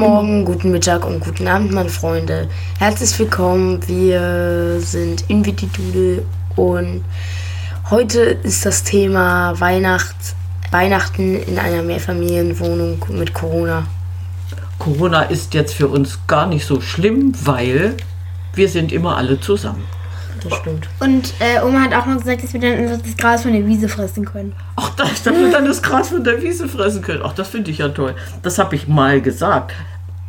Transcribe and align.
Morgen, 0.00 0.46
guten 0.46 0.70
Mittag 0.70 1.04
und 1.04 1.20
guten 1.20 1.46
Abend, 1.46 1.72
meine 1.72 1.90
Freunde. 1.90 2.48
Herzlich 2.78 3.18
willkommen. 3.18 3.86
Wir 3.86 4.80
sind 4.80 5.28
Invididudel 5.28 6.24
und 6.56 7.04
heute 7.90 8.20
ist 8.20 8.64
das 8.64 8.82
Thema 8.82 9.60
Weihnacht, 9.60 10.16
Weihnachten 10.70 11.42
in 11.42 11.58
einer 11.58 11.82
Mehrfamilienwohnung 11.82 13.04
mit 13.10 13.34
Corona. 13.34 13.84
Corona 14.78 15.24
ist 15.24 15.52
jetzt 15.52 15.74
für 15.74 15.88
uns 15.88 16.18
gar 16.26 16.46
nicht 16.46 16.64
so 16.64 16.80
schlimm, 16.80 17.34
weil 17.44 17.94
wir 18.54 18.70
sind 18.70 18.92
immer 18.92 19.18
alle 19.18 19.38
zusammen. 19.38 19.84
Das 20.42 20.58
stimmt. 20.60 20.88
Und 21.00 21.34
äh, 21.40 21.60
Oma 21.62 21.82
hat 21.82 21.94
auch 21.94 22.06
noch 22.06 22.16
gesagt, 22.16 22.42
dass 22.42 22.54
wir 22.54 22.60
dann 22.60 22.88
das 22.88 23.16
Gras 23.18 23.42
von 23.42 23.52
der 23.52 23.66
Wiese 23.66 23.86
fressen 23.86 24.24
können. 24.24 24.54
Ach, 24.76 24.88
das, 24.96 25.22
dass 25.22 25.34
wir 25.34 25.50
dann 25.50 25.66
das 25.66 25.82
Gras 25.82 26.08
von 26.08 26.24
der 26.24 26.40
Wiese 26.40 26.68
fressen 26.68 27.02
können. 27.02 27.20
Ach, 27.22 27.34
das 27.34 27.48
finde 27.48 27.70
ich 27.70 27.76
ja 27.76 27.90
toll. 27.90 28.14
Das 28.42 28.58
habe 28.58 28.74
ich 28.74 28.88
mal 28.88 29.20
gesagt. 29.20 29.74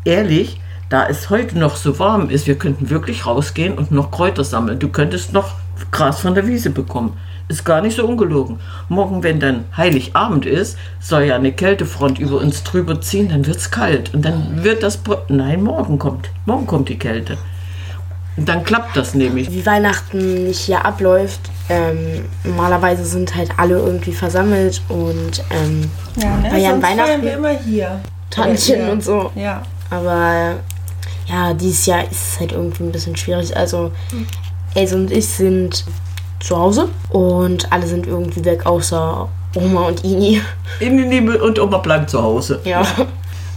Ehrlich, 0.04 0.60
da 0.90 1.08
es 1.08 1.30
heute 1.30 1.58
noch 1.58 1.76
so 1.76 2.00
warm 2.00 2.30
ist, 2.30 2.48
wir 2.48 2.58
könnten 2.58 2.90
wirklich 2.90 3.26
rausgehen 3.26 3.78
und 3.78 3.92
noch 3.92 4.12
Kräuter 4.12 4.44
sammeln. 4.44 4.80
Du 4.80 4.90
könntest 4.90 5.32
noch 5.34 5.56
Gras 5.92 6.20
von 6.20 6.36
der 6.36 6.48
Wiese 6.48 6.70
bekommen. 6.70 7.18
Ist 7.48 7.66
gar 7.66 7.82
nicht 7.82 7.98
so 7.98 8.06
ungelogen. 8.08 8.60
Morgen, 8.88 9.24
wenn 9.24 9.40
dann 9.40 9.66
Heiligabend 9.76 10.46
ist, 10.46 10.78
soll 11.02 11.24
ja 11.24 11.36
eine 11.36 11.52
Kältefront 11.52 12.18
über 12.18 12.38
uns 12.38 12.64
drüber 12.64 13.02
ziehen, 13.02 13.30
dann 13.30 13.46
wird 13.46 13.58
es 13.58 13.72
kalt. 13.72 14.14
Und 14.14 14.24
dann 14.24 14.64
wird 14.64 14.84
das. 14.84 14.98
Pro 14.98 15.18
Nein, 15.28 15.62
morgen 15.64 16.00
kommt. 16.00 16.30
Morgen 16.46 16.66
kommt 16.66 16.88
die 16.90 16.98
Kälte. 16.98 17.38
Und 18.38 18.48
dann 18.48 18.64
klappt 18.64 18.96
das 18.96 19.14
nämlich. 19.16 19.52
Wie 19.52 19.66
Weihnachten 19.66 20.46
nicht 20.46 20.60
hier 20.60 20.86
abläuft, 20.86 21.42
ähm, 21.68 22.24
normalerweise 22.46 23.04
sind 23.04 23.36
halt 23.36 23.50
alle 23.58 23.76
irgendwie 23.80 24.14
versammelt 24.14 24.82
und 24.88 25.44
ähm, 25.52 25.92
Ja, 26.16 26.38
ne? 26.38 26.50
An 26.52 26.62
Sonst 26.62 26.84
Weihnachten- 26.84 26.98
feiern 27.10 27.22
wir 27.24 27.34
immer 27.34 27.50
hier. 27.50 28.00
Tantchen 28.30 28.80
Ja. 28.80 28.92
und 28.94 29.04
so. 29.04 29.32
Ja. 29.36 29.62
Aber 29.92 30.56
ja, 31.28 31.54
dieses 31.54 31.86
Jahr 31.86 32.04
ist 32.04 32.34
es 32.34 32.40
halt 32.40 32.54
irgendwie 32.54 32.84
ein 32.84 32.92
bisschen 32.92 33.16
schwierig. 33.16 33.56
Also, 33.56 33.92
Else 34.74 34.96
und 34.96 35.12
ich 35.12 35.28
sind 35.28 35.86
zu 36.40 36.58
Hause 36.58 36.88
und 37.10 37.72
alle 37.72 37.86
sind 37.86 38.08
irgendwie 38.08 38.44
weg, 38.44 38.66
außer 38.66 39.30
Oma 39.56 39.82
und 39.88 40.04
Ini. 40.04 40.42
In 40.80 40.98
die 40.98 41.04
Liebe 41.04 41.42
und 41.44 41.60
Oma 41.60 41.78
bleibt 41.78 42.10
zu 42.10 42.22
Hause. 42.22 42.60
Ja. 42.64 42.84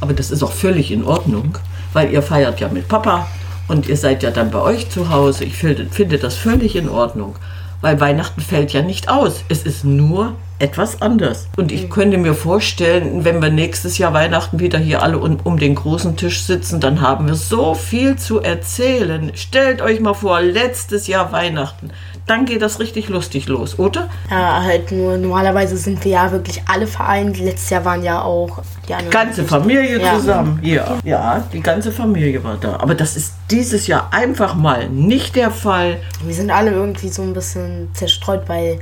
Aber 0.00 0.12
das 0.12 0.30
ist 0.30 0.42
auch 0.42 0.52
völlig 0.52 0.90
in 0.90 1.04
Ordnung, 1.04 1.56
weil 1.92 2.12
ihr 2.12 2.22
feiert 2.22 2.60
ja 2.60 2.68
mit 2.68 2.88
Papa 2.88 3.26
und 3.68 3.88
ihr 3.88 3.96
seid 3.96 4.22
ja 4.22 4.30
dann 4.30 4.50
bei 4.50 4.60
euch 4.60 4.90
zu 4.90 5.08
Hause. 5.08 5.44
Ich 5.44 5.56
finde, 5.56 5.86
finde 5.86 6.18
das 6.18 6.34
völlig 6.34 6.76
in 6.76 6.88
Ordnung, 6.88 7.36
weil 7.80 8.00
Weihnachten 8.00 8.40
fällt 8.40 8.72
ja 8.72 8.82
nicht 8.82 9.08
aus. 9.08 9.44
Es 9.48 9.62
ist 9.62 9.84
nur 9.84 10.34
etwas 10.58 11.02
anders. 11.02 11.48
Und 11.56 11.72
ich 11.72 11.90
könnte 11.90 12.16
mir 12.18 12.34
vorstellen, 12.34 13.24
wenn 13.24 13.42
wir 13.42 13.50
nächstes 13.50 13.98
Jahr 13.98 14.12
Weihnachten 14.14 14.60
wieder 14.60 14.78
hier 14.78 15.02
alle 15.02 15.18
um, 15.18 15.38
um 15.44 15.58
den 15.58 15.74
großen 15.74 16.16
Tisch 16.16 16.42
sitzen, 16.44 16.80
dann 16.80 17.00
haben 17.00 17.26
wir 17.26 17.34
so 17.34 17.74
viel 17.74 18.16
zu 18.16 18.40
erzählen. 18.40 19.32
Stellt 19.34 19.82
euch 19.82 20.00
mal 20.00 20.14
vor, 20.14 20.40
letztes 20.40 21.06
Jahr 21.06 21.32
Weihnachten. 21.32 21.90
Dann 22.26 22.46
geht 22.46 22.62
das 22.62 22.80
richtig 22.80 23.10
lustig 23.10 23.48
los, 23.48 23.78
oder? 23.78 24.08
Ja, 24.30 24.62
halt 24.62 24.90
nur, 24.92 25.18
normalerweise 25.18 25.76
sind 25.76 26.02
wir 26.04 26.12
ja 26.12 26.32
wirklich 26.32 26.62
alle 26.66 26.86
vereint. 26.86 27.38
Letztes 27.38 27.68
Jahr 27.68 27.84
waren 27.84 28.02
ja 28.02 28.22
auch 28.22 28.62
die 28.88 28.94
anderen. 28.94 29.10
ganze 29.10 29.44
Familie 29.44 30.00
Ja. 30.00 30.14
zusammen. 30.16 30.58
Ja. 30.62 30.96
ja, 31.04 31.44
die 31.52 31.60
ganze 31.60 31.92
Familie 31.92 32.42
war 32.42 32.56
da. 32.58 32.76
Aber 32.80 32.94
das 32.94 33.16
ist 33.16 33.34
dieses 33.50 33.86
Jahr 33.88 34.08
einfach 34.10 34.54
mal 34.54 34.88
nicht 34.88 35.36
der 35.36 35.50
Fall. 35.50 35.98
Wir 36.24 36.34
sind 36.34 36.50
alle 36.50 36.70
irgendwie 36.70 37.08
so 37.10 37.20
ein 37.20 37.34
bisschen 37.34 37.90
zerstreut 37.92 38.46
bei 38.46 38.78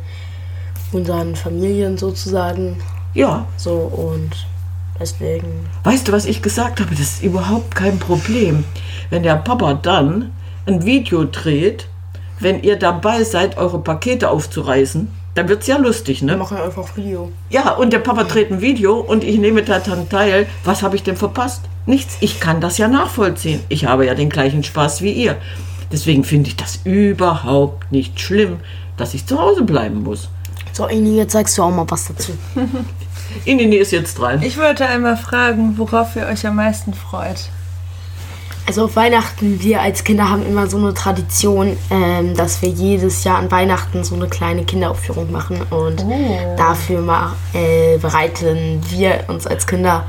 unseren 0.92 1.36
Familien 1.36 1.96
sozusagen. 1.98 2.76
Ja, 3.14 3.46
So 3.56 3.72
und 3.72 4.30
deswegen. 4.98 5.66
weißt 5.84 6.08
du, 6.08 6.12
was 6.12 6.24
ich 6.26 6.42
gesagt 6.42 6.80
habe? 6.80 6.90
Das 6.90 7.00
ist 7.00 7.22
überhaupt 7.22 7.74
kein 7.74 7.98
Problem. 7.98 8.64
Wenn 9.10 9.22
der 9.22 9.36
Papa 9.36 9.74
dann 9.74 10.30
ein 10.66 10.84
Video 10.84 11.24
dreht, 11.24 11.86
wenn 12.40 12.62
ihr 12.62 12.76
dabei 12.76 13.22
seid, 13.24 13.56
eure 13.58 13.78
Pakete 13.80 14.30
aufzureißen, 14.30 15.08
dann 15.34 15.48
wird 15.48 15.62
es 15.62 15.66
ja 15.66 15.76
lustig, 15.78 16.20
Wir 16.20 16.26
ne? 16.32 16.36
machen 16.36 16.58
einfach 16.58 16.96
Video. 16.96 17.30
Ja, 17.50 17.70
und 17.72 17.92
der 17.92 18.00
Papa 18.00 18.24
dreht 18.24 18.50
ein 18.50 18.60
Video 18.60 18.96
und 18.98 19.24
ich 19.24 19.38
nehme 19.38 19.62
da 19.62 19.78
dann 19.78 20.08
teil. 20.08 20.46
Was 20.64 20.82
habe 20.82 20.96
ich 20.96 21.02
denn 21.02 21.16
verpasst? 21.16 21.62
Nichts. 21.86 22.16
Ich 22.20 22.38
kann 22.40 22.60
das 22.60 22.78
ja 22.78 22.86
nachvollziehen. 22.88 23.60
Ich 23.68 23.86
habe 23.86 24.06
ja 24.06 24.14
den 24.14 24.28
gleichen 24.28 24.62
Spaß 24.62 25.00
wie 25.02 25.12
ihr. 25.12 25.36
Deswegen 25.90 26.24
finde 26.24 26.48
ich 26.48 26.56
das 26.56 26.80
überhaupt 26.84 27.90
nicht 27.92 28.20
schlimm, 28.20 28.58
dass 28.96 29.14
ich 29.14 29.26
zu 29.26 29.38
Hause 29.38 29.62
bleiben 29.64 30.02
muss. 30.02 30.28
So, 30.72 30.88
Ini, 30.88 31.16
jetzt 31.16 31.32
sagst 31.32 31.56
du 31.58 31.62
auch 31.62 31.70
mal 31.70 31.84
was 31.88 32.06
dazu. 32.08 32.32
Inini 33.44 33.76
ist 33.76 33.92
jetzt 33.92 34.18
dran. 34.18 34.42
Ich 34.42 34.58
wollte 34.58 34.86
einmal 34.86 35.16
fragen, 35.16 35.76
worauf 35.78 36.16
ihr 36.16 36.26
euch 36.26 36.46
am 36.46 36.56
meisten 36.56 36.92
freut. 36.94 37.48
Also 38.66 38.84
auf 38.84 38.94
Weihnachten, 38.96 39.60
wir 39.62 39.80
als 39.82 40.04
Kinder 40.04 40.28
haben 40.30 40.46
immer 40.46 40.68
so 40.68 40.76
eine 40.78 40.94
Tradition, 40.94 41.76
ähm, 41.90 42.36
dass 42.36 42.62
wir 42.62 42.68
jedes 42.68 43.24
Jahr 43.24 43.38
an 43.38 43.50
Weihnachten 43.50 44.04
so 44.04 44.14
eine 44.14 44.28
kleine 44.28 44.64
Kinderaufführung 44.64 45.32
machen. 45.32 45.62
Und 45.70 46.04
dafür 46.56 47.00
ma- 47.00 47.34
äh, 47.54 47.98
bereiten 47.98 48.80
wir 48.90 49.24
uns 49.28 49.46
als 49.46 49.66
Kinder 49.66 50.04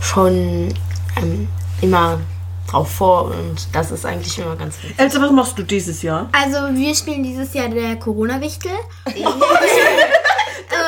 schon 0.00 0.68
ähm, 1.22 1.48
immer 1.80 2.18
drauf 2.70 2.90
vor. 2.90 3.24
Und 3.26 3.68
das 3.72 3.90
ist 3.90 4.04
eigentlich 4.06 4.38
immer 4.38 4.56
ganz 4.56 4.76
wichtig. 4.82 4.98
Elsa, 4.98 5.20
was 5.20 5.30
machst 5.32 5.58
du 5.58 5.62
dieses 5.62 6.02
Jahr? 6.02 6.28
Also 6.32 6.58
wir 6.74 6.94
spielen 6.94 7.22
dieses 7.22 7.52
Jahr 7.54 7.68
der 7.68 7.96
Corona-Wichtel. 7.96 8.70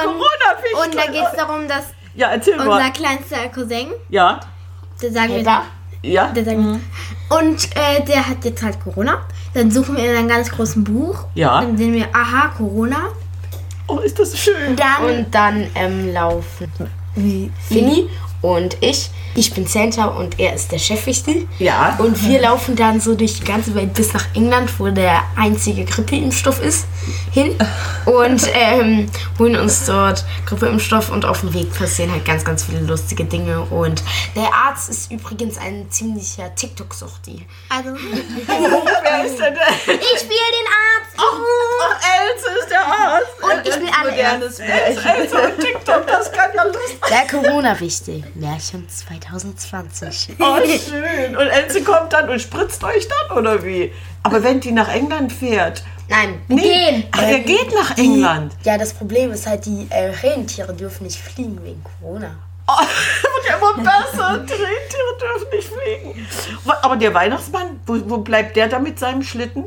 Corona 0.04 0.84
Und 0.84 0.94
da 0.94 1.06
geht 1.06 1.24
es 1.30 1.36
darum, 1.36 1.66
dass 1.68 1.84
Ja, 2.14 2.28
erzähl 2.28 2.54
unser 2.54 2.66
mal. 2.68 2.92
kleinster 2.92 3.48
Cousin, 3.52 3.88
Ja, 4.08 4.40
der 5.02 5.12
sagen 5.12 5.34
wir, 5.34 5.62
ja. 6.02 6.26
der 6.28 6.44
sagen 6.44 6.64
wir, 6.64 7.38
und 7.38 7.64
äh, 7.76 8.04
der 8.04 8.26
hat 8.26 8.44
jetzt 8.44 8.62
halt 8.62 8.82
Corona. 8.82 9.22
Dann 9.54 9.70
suchen 9.70 9.96
wir 9.96 10.10
in 10.10 10.16
einem 10.16 10.28
ganz 10.28 10.50
großen 10.50 10.84
Buch. 10.84 11.24
Ja. 11.34 11.60
Dann 11.60 11.76
sehen 11.76 11.92
wir, 11.92 12.08
aha, 12.14 12.48
Corona. 12.56 13.08
Oh, 13.86 13.98
ist 13.98 14.18
das 14.18 14.38
schön. 14.38 14.76
Dann 14.76 15.04
Und 15.04 15.34
dann 15.34 15.66
ähm, 15.74 16.12
laufen 16.12 16.70
Fini 17.68 18.08
und 18.42 18.76
ich. 18.80 19.10
Ich 19.34 19.54
bin 19.54 19.66
Santa 19.66 20.06
und 20.06 20.40
er 20.40 20.54
ist 20.54 20.72
der 20.72 20.78
Chefwichtel. 20.78 21.46
Ja. 21.58 21.96
Und 21.98 22.26
wir 22.26 22.40
laufen 22.40 22.74
dann 22.74 23.00
so 23.00 23.14
durch 23.14 23.38
die 23.38 23.44
ganze 23.44 23.74
Welt 23.74 23.94
bis 23.94 24.12
nach 24.12 24.26
England, 24.34 24.70
wo 24.78 24.88
der 24.88 25.22
einzige 25.36 25.84
Grippeimpfstoff 25.84 26.60
ist, 26.60 26.86
hin. 27.30 27.54
Und 28.06 28.42
ähm, 28.54 29.08
holen 29.38 29.56
uns 29.56 29.84
dort 29.86 30.24
Grippeimpfstoff 30.46 31.12
und 31.12 31.24
auf 31.24 31.40
dem 31.40 31.52
Weg 31.52 31.72
passieren 31.78 32.10
halt 32.10 32.24
ganz, 32.24 32.44
ganz 32.44 32.64
viele 32.64 32.80
lustige 32.80 33.24
Dinge. 33.24 33.60
Und 33.60 34.02
der 34.34 34.52
Arzt 34.52 34.88
ist 34.88 35.12
übrigens 35.12 35.58
ein 35.58 35.86
ziemlicher 35.90 36.52
TikTok-Suchti. 36.54 37.46
also 37.68 37.90
Wer 37.94 39.24
ist 39.24 39.38
denn 39.38 39.54
der? 39.54 39.94
ich 39.94 40.18
spiele 40.18 40.50
den 40.50 40.66
Arzt. 40.66 41.16
Ach, 41.18 42.00
Elsa 42.00 42.60
ist 42.60 42.70
der 42.70 42.80
Modernes 44.32 44.58
Märchen. 44.58 45.38
Und 45.38 45.60
TikTok, 45.60 46.06
das 46.06 46.32
kann 46.32 46.50
ja 46.54 46.64
lustig 46.64 46.98
Der 47.08 47.40
Corona-Wichtel. 47.40 48.24
Märchen 48.34 48.88
2020. 48.88 50.36
Oh, 50.38 50.56
schön. 50.66 51.36
Und 51.36 51.46
Elsa 51.46 51.80
kommt 51.80 52.12
dann 52.12 52.28
und 52.28 52.40
spritzt 52.40 52.82
euch 52.84 53.08
dann, 53.08 53.38
oder 53.38 53.64
wie? 53.64 53.92
Aber 54.22 54.42
wenn 54.42 54.60
die 54.60 54.72
nach 54.72 54.88
England 54.92 55.32
fährt. 55.32 55.82
Nein, 56.08 56.42
Gehen. 56.48 57.04
Ach, 57.12 57.22
er 57.22 57.38
geht 57.40 57.72
nach 57.72 57.96
England. 57.96 58.52
Ja, 58.64 58.76
das 58.76 58.92
Problem 58.92 59.30
ist 59.32 59.46
halt, 59.46 59.64
die 59.66 59.86
äh, 59.90 60.06
Rentiere 60.22 60.74
dürfen 60.74 61.04
nicht 61.04 61.18
fliegen 61.20 61.62
wegen 61.64 61.82
Corona. 61.84 62.36
Oh, 62.66 62.80
wird 62.82 63.48
ja 63.48 63.56
immer 63.56 63.74
besser. 63.82 64.38
Die 64.38 64.52
Rentiere 64.52 65.18
dürfen 65.20 65.48
nicht 65.52 65.68
fliegen. 65.68 66.26
Aber 66.82 66.96
der 66.96 67.14
Weihnachtsmann, 67.14 67.80
wo, 67.86 67.98
wo 68.06 68.18
bleibt 68.18 68.56
der 68.56 68.68
da 68.68 68.78
mit 68.78 68.98
seinem 68.98 69.22
Schlitten? 69.22 69.64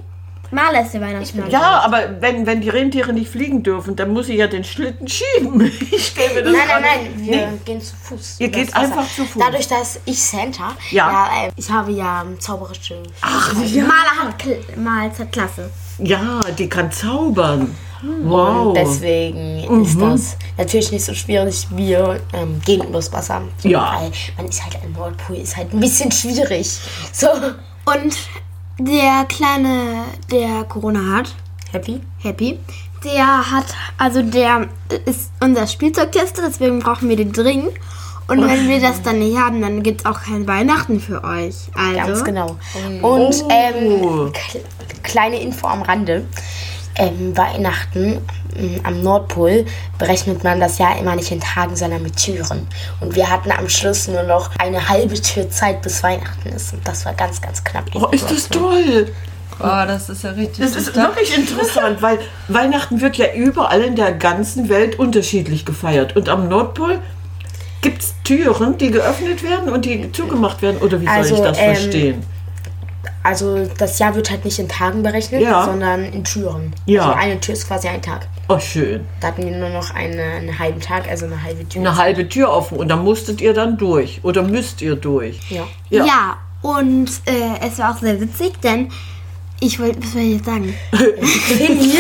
Maler 0.54 0.82
ist 0.84 0.94
der 0.94 1.02
Weihnachtsmann. 1.02 1.50
Ja, 1.50 1.82
aber 1.84 2.22
wenn, 2.22 2.46
wenn 2.46 2.62
die 2.62 2.70
Rentiere 2.70 3.12
nicht 3.14 3.30
fliegen 3.30 3.64
dürfen, 3.64 3.96
dann 3.96 4.12
muss 4.14 4.30
ich 4.30 4.38
ja 4.38 4.48
den 4.48 4.64
Schlitten 4.64 5.08
schieben. 5.08 5.60
Ich 5.92 6.08
stelle 6.08 6.34
mir 6.36 6.44
das 6.44 6.54
Nein, 6.54 6.62
nein, 6.70 6.82
nein, 6.82 7.14
wir 7.26 7.48
Nee. 7.48 7.58
gehen 7.66 7.82
zu 7.82 7.94
Fuß. 7.96 8.36
Ihr 8.40 8.50
geht 8.50 8.76
einfach 8.76 9.08
zu 9.14 9.26
Fuß. 9.26 9.42
Dadurch, 9.44 9.68
dass 9.68 10.00
ich 10.06 10.22
Santa, 10.22 10.76
Ja. 10.92 11.30
äh, 11.46 11.52
ich 11.56 11.70
habe 11.70 11.92
ja 11.92 12.22
ähm, 12.22 12.40
zauberische 12.40 13.02
Ach, 13.22 13.54
ja. 13.66 13.84
Maler 13.84 14.28
hat, 14.30 14.40
Kl 14.40 14.58
hat 15.20 15.32
Klasse. 15.32 15.70
ja, 16.00 16.42
die 16.58 16.70
kann 16.70 16.92
zaubern. 16.92 17.76
Wow. 18.24 18.68
Und 18.68 18.74
deswegen 18.76 19.82
ist 19.82 20.00
das 20.00 20.38
natürlich 20.58 20.92
nicht 20.92 21.06
so 21.06 21.14
schwierig. 21.14 21.68
Wir 21.72 22.20
ähm, 22.34 22.60
gehen 22.66 22.84
übers 22.84 23.12
Wasser. 23.14 23.42
Ja. 23.64 23.96
Weil 24.02 24.12
man 24.36 24.48
ist 24.48 24.62
halt 24.64 24.76
ein 24.84 24.92
Nordpol, 24.92 25.38
ist 25.38 25.56
halt 25.56 25.72
ein 25.74 25.80
bisschen 25.80 26.12
schwierig. 26.12 26.80
So, 27.14 27.28
Und 27.86 28.18
der 28.78 29.26
Kleine, 29.28 30.04
der 30.32 30.64
Corona 30.66 31.18
hat, 31.18 31.36
happy? 31.72 32.02
Happy, 32.22 32.60
der 33.04 33.52
hat, 33.52 33.66
also 33.98 34.22
der 34.22 34.68
ist 35.06 35.32
unser 35.42 35.68
Spielzeugtester, 35.68 36.44
deswegen 36.48 36.80
brauchen 36.80 37.10
wir 37.10 37.16
den 37.16 37.32
dringend. 37.32 37.72
Und 38.28 38.42
wenn 38.48 38.70
wir 38.70 38.80
das 38.80 39.02
dann 39.02 39.20
nicht 39.20 39.38
haben, 39.38 39.62
dann 39.62 39.84
gibt 39.84 40.02
es 40.02 40.06
auch 40.06 40.22
kein 40.24 40.48
Weihnachten 40.48 41.02
für 41.02 41.24
euch. 41.26 41.56
Also, 41.76 41.96
Ganz 41.98 42.24
genau. 42.24 42.58
Und 43.02 43.04
Oh. 43.04 43.48
ähm, 43.50 44.32
kle- 44.32 44.64
kleine 45.04 45.42
Info 45.42 45.68
am 45.68 45.82
Rande. 45.82 46.26
Ähm, 46.96 47.36
Weihnachten 47.36 48.20
m, 48.56 48.80
am 48.84 49.02
Nordpol 49.02 49.66
berechnet 49.98 50.44
man 50.44 50.60
das 50.60 50.78
Jahr 50.78 50.98
immer 51.00 51.16
nicht 51.16 51.32
in 51.32 51.40
Tagen, 51.40 51.76
sondern 51.76 52.04
mit 52.04 52.16
Türen. 52.18 52.68
Und 53.00 53.16
wir 53.16 53.30
hatten 53.30 53.52
am 53.52 53.68
Schluss 53.68 54.08
nur 54.08 54.24
noch 54.24 54.52
eine 54.60 54.88
halbe 54.90 55.16
Tür 55.20 55.50
Zeit, 55.50 55.82
bis 55.82 56.04
Weihnachten 56.04 56.50
ist. 56.50 56.74
Und 56.74 56.88
das 56.88 57.04
war 57.06 57.14
ganz, 57.14 57.42
ganz 57.42 57.64
knapp. 57.64 57.86
Oh, 57.96 58.08
ist 58.12 58.30
das 58.30 58.48
toll. 58.50 59.12
Oh, 59.60 59.64
das 59.88 60.10
ist 60.10 60.24
ja 60.24 60.32
richtig. 60.32 60.60
Das 60.66 60.76
ist 60.76 60.88
total- 60.94 61.10
wirklich 61.10 61.36
interessant, 61.38 62.02
weil 62.02 62.20
Weihnachten 62.48 63.02
wird 63.02 63.16
ja 63.18 63.34
überall 63.34 63.82
in 63.82 63.96
der 63.96 64.12
ganzen 64.12 64.70
Welt 64.70 64.98
unterschiedlich 65.00 65.66
gefeiert. 65.66 66.16
Und 66.16 66.30
am 66.30 66.48
Nordpol 66.48 67.00
gibt 67.82 68.02
es 68.02 68.14
Türen, 68.24 68.78
die 68.78 68.92
geöffnet 68.92 69.44
werden 69.44 69.72
und 69.74 69.86
die 69.86 70.12
zugemacht 70.12 70.62
werden. 70.62 70.78
Oder 70.78 71.02
wie 71.02 71.06
soll 71.06 71.14
Also, 71.16 71.36
ich 71.36 71.42
das 71.42 71.58
ähm, 71.60 71.76
verstehen? 71.76 72.24
Also 73.24 73.66
das 73.78 74.00
Jahr 74.00 74.16
wird 74.16 74.30
halt 74.30 74.44
nicht 74.46 74.60
in 74.60 74.68
Tagen 74.68 75.02
berechnet, 75.02 75.42
Ja. 75.42 75.64
sondern 75.66 76.04
in 76.04 76.24
Türen. 76.24 76.74
Ja. 76.86 77.04
Also 77.04 77.14
eine 77.20 77.40
Tür 77.40 77.54
ist 77.54 77.68
quasi 77.68 77.88
ein 77.88 78.02
Tag. 78.02 78.28
Oh, 78.50 78.60
schön. 78.60 79.06
Da 79.22 79.28
hatten 79.28 79.44
wir 79.46 79.56
nur 79.58 79.70
noch 79.70 79.92
eine, 79.96 80.22
einen 80.22 80.60
halben 80.60 80.82
Tag, 80.82 81.08
also 81.10 81.26
eine 81.26 81.42
halbe 81.42 81.68
Tür. 81.68 81.82
Eine 81.82 81.96
halbe 81.96 82.28
Tür 82.28 82.50
offen 82.52 82.78
und 82.78 82.90
da 82.90 82.98
musstet 82.98 83.40
ihr 83.42 83.54
dann 83.54 83.78
durch. 83.78 84.20
Oder 84.24 84.44
müsst 84.44 84.82
ihr 84.82 84.96
durch. 84.98 85.40
Ja. 85.50 85.64
Ja. 85.90 86.06
Ja, 86.06 86.38
und 86.62 87.10
äh, 87.26 87.66
es 87.66 87.80
war 87.80 87.96
auch 87.96 88.00
sehr 88.00 88.20
witzig, 88.20 88.60
denn 88.62 88.90
ich 89.62 89.80
wollte, 89.80 90.04
was 90.04 90.12
soll 90.12 90.22
ich 90.22 90.34
jetzt 90.34 90.46
sagen? 90.46 90.74
Finny, 91.22 91.94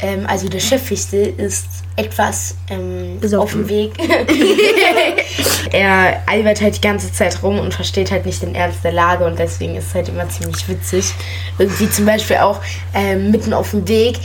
ähm, 0.00 0.26
also 0.26 0.48
der 0.48 0.60
Chefwichtel 0.60 1.34
ist 1.38 1.66
etwas 1.96 2.56
ähm, 2.68 3.20
auf 3.36 3.52
dem 3.52 3.68
Weg. 3.68 3.92
er 5.72 6.22
albert 6.26 6.60
halt 6.60 6.76
die 6.76 6.80
ganze 6.80 7.12
Zeit 7.12 7.42
rum 7.42 7.58
und 7.58 7.72
versteht 7.72 8.10
halt 8.10 8.26
nicht 8.26 8.42
den 8.42 8.54
Ernst 8.54 8.82
der 8.84 8.92
Lage 8.92 9.24
und 9.24 9.38
deswegen 9.38 9.76
ist 9.76 9.88
es 9.88 9.94
halt 9.94 10.08
immer 10.08 10.28
ziemlich 10.28 10.68
witzig. 10.68 11.12
Irgendwie 11.58 11.88
zum 11.90 12.06
Beispiel 12.06 12.36
auch 12.36 12.60
ähm, 12.94 13.30
mitten 13.30 13.52
auf 13.52 13.70
dem 13.70 13.86
Weg 13.88 14.18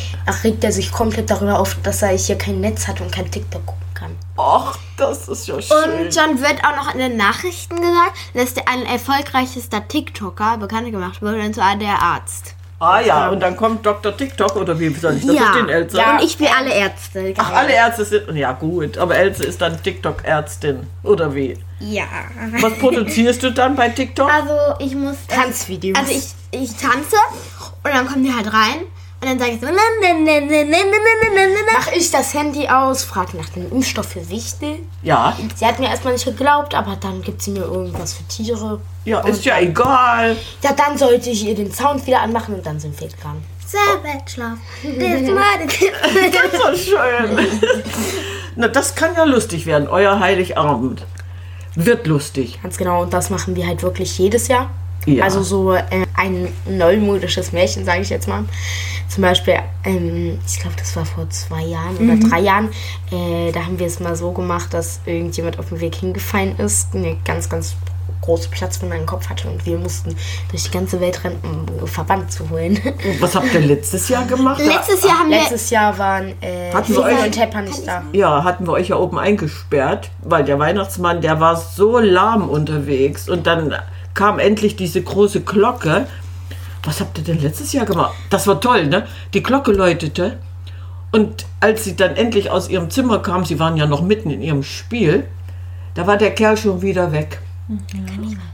regt 0.44 0.64
er 0.64 0.72
sich 0.72 0.92
komplett 0.92 1.30
darüber 1.30 1.60
auf, 1.60 1.78
dass 1.84 2.02
er 2.02 2.10
hier 2.10 2.38
kein 2.38 2.60
Netz 2.62 2.88
hat 2.88 3.02
und 3.02 3.12
kein 3.12 3.30
TikTok 3.30 3.66
gucken 3.66 3.94
kann. 3.94 4.16
Ach, 4.38 4.78
das 4.98 5.28
ist 5.28 5.48
ja 5.48 5.62
schön. 5.62 6.06
Und 6.06 6.16
dann 6.16 6.42
wird 6.42 6.64
auch 6.64 6.76
noch 6.76 6.94
in 6.94 7.00
den 7.00 7.18
Nachrichten 7.18 7.76
gesagt, 7.76 8.18
dass 8.34 8.54
der 8.54 8.68
ein 8.68 8.86
erfolgreichster 8.86 9.88
TikToker 9.88 10.58
bekannt 10.58 10.92
gemacht 10.92 11.22
wurde, 11.22 11.42
und 11.42 11.56
zwar 11.56 11.76
der 11.76 12.02
Arzt. 12.02 12.56
Ah 12.80 13.00
ja, 13.00 13.30
und 13.30 13.42
dann 13.42 13.56
kommt 13.56 13.86
Dr. 13.86 14.16
TikTok 14.16 14.56
oder 14.56 14.80
wie 14.80 14.90
soll 14.90 15.18
ich 15.18 15.26
das 15.26 15.36
verstehen, 15.36 15.70
Elsa? 15.70 15.98
Ja. 15.98 16.14
Und 16.14 16.24
ich 16.24 16.32
spiele 16.32 16.50
alle 16.56 16.74
Ärzte. 16.74 17.34
Ach, 17.38 17.54
alle 17.54 17.74
Ärzte 17.74 18.06
sind. 18.06 18.36
Ja, 18.36 18.54
gut, 18.54 18.98
aber 18.98 19.16
Elsa 19.16 19.44
ist 19.44 19.62
dann 19.62 19.82
TikTok-Ärztin. 19.82 20.88
Oder 21.04 21.34
wie? 21.34 21.58
Ja. 21.80 22.06
Was 22.60 22.78
produzierst 22.78 23.44
du 23.44 23.52
dann 23.52 23.76
bei 23.76 23.90
TikTok? 23.90 24.30
Also 24.32 24.56
ich 24.80 24.96
muss. 24.96 25.18
Tanzvideos. 25.28 25.98
Also 25.98 26.12
ich, 26.12 26.62
ich 26.62 26.76
tanze 26.76 27.16
und 27.84 27.94
dann 27.94 28.08
kommen 28.08 28.24
die 28.24 28.34
halt 28.34 28.52
rein 28.54 28.86
und 29.22 29.28
dann 29.30 29.40
sage 29.40 29.52
ich 29.52 29.60
so. 29.62 29.68
"Na, 29.68 29.74
na, 30.02 30.14
na, 30.14 30.40
na, 30.40 30.64
na, 30.64 30.64
na, 30.64 30.64
na, 30.66 31.30
na, 31.36 31.46
na." 31.46 31.72
Mach 31.74 31.92
ich 31.92 32.10
das 32.12 32.34
Handy 32.34 32.68
aus, 32.68 33.04
frag 33.04 33.34
nach 33.34 33.50
dem 33.50 33.72
Impfstoff 33.72 34.08
für 34.08 34.30
Wichtel. 34.30 34.80
Ja, 35.04 35.36
Sie 35.56 35.66
hat 35.66 35.80
mir 35.80 35.90
erstmal 35.90 36.14
nicht 36.14 36.26
geglaubt, 36.26 36.74
aber 36.76 36.96
dann 36.96 37.22
gibt 37.22 37.42
sie 37.42 37.52
mir 37.52 37.62
irgendwas 37.64 38.14
für 38.14 38.24
Tiere. 38.24 38.80
ja, 39.06 39.20
ist 39.22 39.46
ja 39.46 39.60
egal. 39.60 40.36
Ja, 40.64 40.74
dann 40.74 40.98
sollte 40.98 41.30
ich 41.30 41.46
ihr 41.46 41.56
den 41.56 41.72
Sound 41.74 42.06
wieder 42.08 42.22
anmachen 42.22 42.56
und 42.56 42.66
dann 42.66 42.80
sind 42.80 43.00
wir 43.00 43.08
dran. 43.10 43.44
Sabbatschlaf. 43.68 44.58
Bis 44.82 45.22
morgen. 45.22 45.68
Das 45.68 46.76
ist 46.76 46.86
so 46.88 46.92
schön. 46.96 47.48
Na, 48.56 48.68
das 48.68 48.96
kann 48.96 49.12
ja 49.16 49.26
lustig 49.26 49.66
werden, 49.68 49.88
euer 49.88 50.20
Heiligabend. 50.20 51.06
Wird 51.76 52.08
lustig. 52.08 52.60
Ganz 52.64 52.78
genau, 52.78 53.04
und 53.04 53.14
das 53.14 53.30
machen 53.30 53.56
wir 53.56 53.68
halt 53.68 53.84
wirklich 53.84 54.18
jedes 54.18 54.48
Jahr. 54.48 54.70
Ja. 55.06 55.24
Also 55.24 55.44
so 55.44 55.74
äh, 55.74 55.84
ein 56.16 56.48
neumodisches 56.68 57.52
Märchen, 57.52 57.86
sage 57.86 58.02
ich 58.02 58.10
jetzt 58.10 58.28
mal. 58.28 58.44
Zum 59.08 59.24
Beispiel, 59.24 59.56
ähm, 59.86 60.40
ich 60.48 60.60
glaube, 60.60 60.76
das 60.78 60.96
war 60.96 61.06
vor 61.06 61.30
zwei 61.30 61.64
Jahren 61.64 61.98
oder 61.98 62.30
drei 62.30 62.42
Jahren. 62.42 62.70
Äh, 63.12 63.52
da 63.52 63.66
haben 63.66 63.80
wir 63.80 63.88
es 63.88 64.00
mal 64.00 64.16
so 64.16 64.32
gemacht, 64.32 64.74
dass 64.74 65.02
irgendjemand 65.06 65.58
auf 65.58 65.70
dem 65.70 65.80
Weg 65.80 65.96
hingefallen 65.96 66.58
ist, 66.60 66.94
eine 66.94 67.18
ganz, 67.26 67.50
ganz 67.50 67.76
große 68.22 68.50
Platz 68.50 68.78
von 68.78 68.90
meinem 68.90 69.06
Kopf 69.06 69.30
hatte 69.30 69.50
und 69.50 69.66
wir 69.66 69.78
mussten 69.78 70.16
durch 70.52 70.64
die 70.64 70.72
ganze 70.72 71.00
Welt 71.00 71.24
rennen, 71.24 71.40
um 71.44 71.88
Verband 71.88 72.32
zu 72.32 72.50
holen. 72.50 72.80
Was 73.20 73.36
habt 73.36 73.54
ihr 73.54 73.62
letztes 73.62 74.10
Jahr 74.10 74.26
gemacht? 74.26 74.60
Letztes 74.60 75.04
Jahr 75.04 75.20
haben 75.20 75.30
wir. 75.30 75.38
Letztes 75.38 75.70
Jahr 75.70 75.98
waren 75.98 76.34
äh, 76.42 76.72
Hatten 76.74 76.94
wir 76.94 77.04
euch- 77.04 77.26
und 77.26 77.32
Tepper 77.32 77.62
nicht 77.62 77.88
da. 77.88 78.04
Ja, 78.14 78.44
hatten 78.44 78.68
wir 78.68 78.74
euch 78.74 78.90
ja 78.90 78.98
oben 78.98 79.18
eingesperrt, 79.18 80.12
weil 80.24 80.44
der 80.44 80.60
Weihnachtsmann, 80.60 81.22
der 81.22 81.40
war 81.40 81.56
so 81.56 82.00
lahm 82.00 82.50
unterwegs 82.50 83.30
und 83.30 83.48
dann 83.48 83.74
kam 84.14 84.40
endlich 84.40 84.76
diese 84.76 85.02
große 85.02 85.42
Glocke. 85.42 86.08
Was 86.84 87.00
habt 87.02 87.18
ihr 87.18 87.24
denn 87.24 87.42
letztes 87.42 87.74
Jahr 87.74 87.86
gemacht? 87.86 88.14
Das 88.30 88.48
war 88.48 88.62
toll, 88.62 88.88
ne? 88.88 89.06
Die 89.34 89.44
Glocke 89.44 89.72
läutete 89.72 90.38
und 91.12 91.46
als 91.60 91.84
sie 91.84 91.96
dann 91.96 92.16
endlich 92.16 92.52
aus 92.52 92.70
ihrem 92.70 92.90
Zimmer 92.90 93.20
kam, 93.20 93.44
sie 93.46 93.60
waren 93.60 93.78
ja 93.78 93.88
noch 93.88 94.02
mitten 94.02 94.30
in 94.30 94.42
ihrem 94.42 94.64
Spiel, 94.64 95.26
da 95.96 96.06
war 96.06 96.18
der 96.18 96.32
Kerl 96.32 96.56
schon 96.56 96.82
wieder 96.82 97.12
weg. 97.12 97.40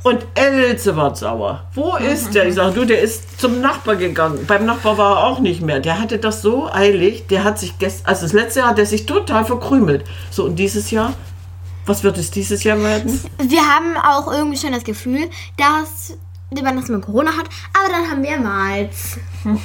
Und 0.03 0.25
Else 0.35 0.95
war 0.95 1.15
sauer. 1.15 1.63
Wo 1.73 1.95
ist 1.95 2.35
der? 2.35 2.47
Ich 2.47 2.55
sage, 2.55 2.73
du, 2.73 2.85
der 2.85 3.01
ist 3.01 3.39
zum 3.39 3.61
Nachbar 3.61 3.95
gegangen. 3.95 4.45
Beim 4.45 4.65
Nachbar 4.65 4.97
war 4.97 5.17
er 5.17 5.27
auch 5.27 5.39
nicht 5.39 5.61
mehr. 5.61 5.79
Der 5.79 6.01
hatte 6.01 6.17
das 6.17 6.41
so 6.41 6.69
eilig. 6.69 7.27
Der 7.27 7.45
hat 7.45 7.57
sich 7.57 7.79
gestern, 7.79 8.07
also 8.07 8.23
das 8.23 8.33
letzte 8.33 8.59
Jahr 8.59 8.69
hat 8.69 8.79
er 8.79 8.85
sich 8.85 9.05
total 9.05 9.45
verkrümelt. 9.45 10.03
So, 10.31 10.43
und 10.43 10.57
dieses 10.57 10.91
Jahr? 10.91 11.13
Was 11.85 12.03
wird 12.03 12.17
es 12.17 12.31
dieses 12.31 12.63
Jahr 12.63 12.81
werden? 12.81 13.19
Wir 13.37 13.61
haben 13.61 13.95
auch 13.97 14.31
irgendwie 14.31 14.57
schon 14.57 14.71
das 14.71 14.83
Gefühl, 14.83 15.29
dass 15.57 16.17
der 16.51 16.63
Weihnachtsmann 16.63 17.01
Corona 17.01 17.31
hat, 17.31 17.45
aber 17.73 17.91
dann 17.91 18.09
haben 18.09 18.23
wir 18.23 18.37
Malz. 18.39 19.17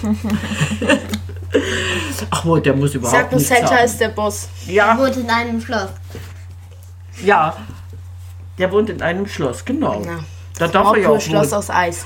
Ach, 2.30 2.44
wo, 2.44 2.56
der 2.58 2.74
muss 2.74 2.94
überhaupt 2.94 3.16
Sag 3.16 3.30
nur, 3.32 3.38
nichts 3.40 3.54
Santa 3.54 3.76
haben. 3.76 3.84
ist 3.84 4.00
der 4.00 4.08
Boss. 4.08 4.48
Ja, 4.66 4.96
Wohnt 4.98 5.16
in 5.16 5.28
einem 5.30 5.60
Schloss. 5.60 5.88
ja. 7.24 7.56
Der 8.58 8.70
wohnt 8.72 8.90
in 8.90 9.00
einem 9.00 9.26
Schloss, 9.26 9.64
genau. 9.64 10.02
Ja. 10.04 10.18
Da 10.58 10.68
darf 10.68 10.92
er 10.94 10.98
ja 11.00 11.08
auch 11.08 11.18
Schloss 11.20 11.46
wohnen. 11.46 11.54
aus 11.58 11.70
Eis. 11.70 12.04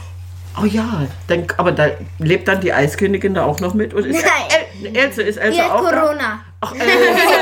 Oh 0.62 0.64
ja, 0.64 1.04
dann, 1.26 1.46
aber 1.56 1.72
da 1.72 1.88
lebt 2.20 2.46
dann 2.46 2.60
die 2.60 2.72
Eiskönigin 2.72 3.34
da 3.34 3.44
auch 3.44 3.58
noch 3.58 3.74
mit? 3.74 3.92
Oder 3.92 4.06
ist 4.06 4.22
Nein. 4.22 4.84
El 4.84 4.94
Else, 4.96 5.22
ist 5.22 5.36
Else 5.36 5.56
Die 5.56 5.62
hat 5.62 5.72
auch 5.72 5.90
da? 5.90 6.00
Corona. 6.00 6.40
Ach, 6.60 6.72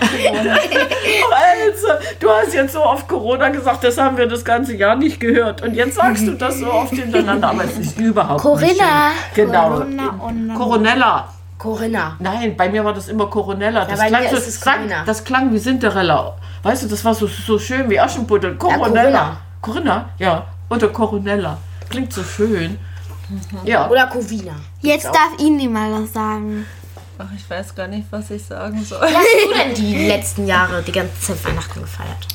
Ach, 0.00 0.14
Else, 1.64 1.98
du 2.20 2.30
hast 2.30 2.54
jetzt 2.54 2.72
so 2.72 2.84
oft 2.84 3.08
Corona 3.08 3.48
gesagt, 3.48 3.84
das 3.84 3.98
haben 3.98 4.16
wir 4.16 4.26
das 4.26 4.44
ganze 4.44 4.74
Jahr 4.76 4.96
nicht 4.96 5.20
gehört. 5.20 5.62
Und 5.62 5.74
jetzt 5.74 5.94
sagst 5.96 6.26
du 6.26 6.32
das 6.32 6.58
so 6.58 6.70
oft 6.72 6.92
hintereinander, 6.92 7.50
aber 7.50 7.64
es 7.64 7.78
ist 7.78 7.98
überhaupt 7.98 8.44
nicht 8.44 8.76
Corinna. 8.78 9.10
schön. 9.34 9.46
Genau. 9.46 9.68
Corona 9.70 10.08
und 10.20 10.54
Coronella. 10.54 11.28
Corinna. 11.58 12.16
Nein, 12.18 12.56
bei 12.56 12.68
mir 12.68 12.84
war 12.84 12.92
das 12.92 13.08
immer 13.08 13.26
Coronella. 13.26 13.84
Das, 13.84 13.98
bei 13.98 14.08
klang, 14.08 14.28
so, 14.28 14.36
ist 14.36 14.48
es 14.48 14.60
sag, 14.60 14.76
Corinna. 14.76 15.04
das 15.06 15.24
klang 15.24 15.52
wie 15.52 15.58
Cinderella. 15.58 16.36
Weißt 16.62 16.82
du, 16.82 16.88
das 16.88 17.04
war 17.04 17.14
so, 17.14 17.26
so 17.26 17.58
schön 17.58 17.88
wie 17.88 17.98
Aschenputtel. 17.98 18.56
Coronella. 18.56 18.90
Corinna. 18.90 19.36
Corinna, 19.60 20.08
ja. 20.18 20.46
Oder 20.68 20.88
Coronella. 20.88 21.58
Klingt 21.88 22.12
so 22.12 22.22
schön. 22.22 22.78
Ja. 23.64 23.88
Oder 23.88 24.06
Covina. 24.08 24.52
Jetzt 24.80 25.06
darf 25.06 25.38
Ihnen 25.38 25.72
mal 25.72 25.90
was 25.92 26.12
sagen. 26.12 26.66
Ach, 27.18 27.26
ich 27.36 27.48
weiß 27.48 27.74
gar 27.74 27.86
nicht, 27.86 28.06
was 28.10 28.30
ich 28.30 28.44
sagen 28.44 28.84
soll. 28.84 29.00
Wie 29.02 29.14
hast 29.14 29.26
du 29.46 29.54
denn 29.54 29.74
die 29.74 30.06
letzten 30.08 30.46
Jahre 30.46 30.82
die 30.82 30.92
ganze 30.92 31.18
Zeit 31.20 31.44
Weihnachten 31.44 31.80
gefeiert? 31.80 32.26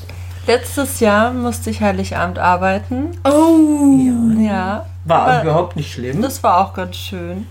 Letztes 0.47 0.99
Jahr 0.99 1.31
musste 1.33 1.69
ich 1.69 1.81
Heiligabend 1.81 2.39
arbeiten. 2.39 3.11
Oh. 3.23 4.39
Ja. 4.41 4.85
War 5.05 5.21
Aber 5.27 5.41
überhaupt 5.43 5.75
nicht 5.75 5.93
schlimm. 5.93 6.21
das 6.21 6.41
war 6.43 6.59
auch 6.59 6.73
ganz 6.73 6.95
schön. 6.95 7.47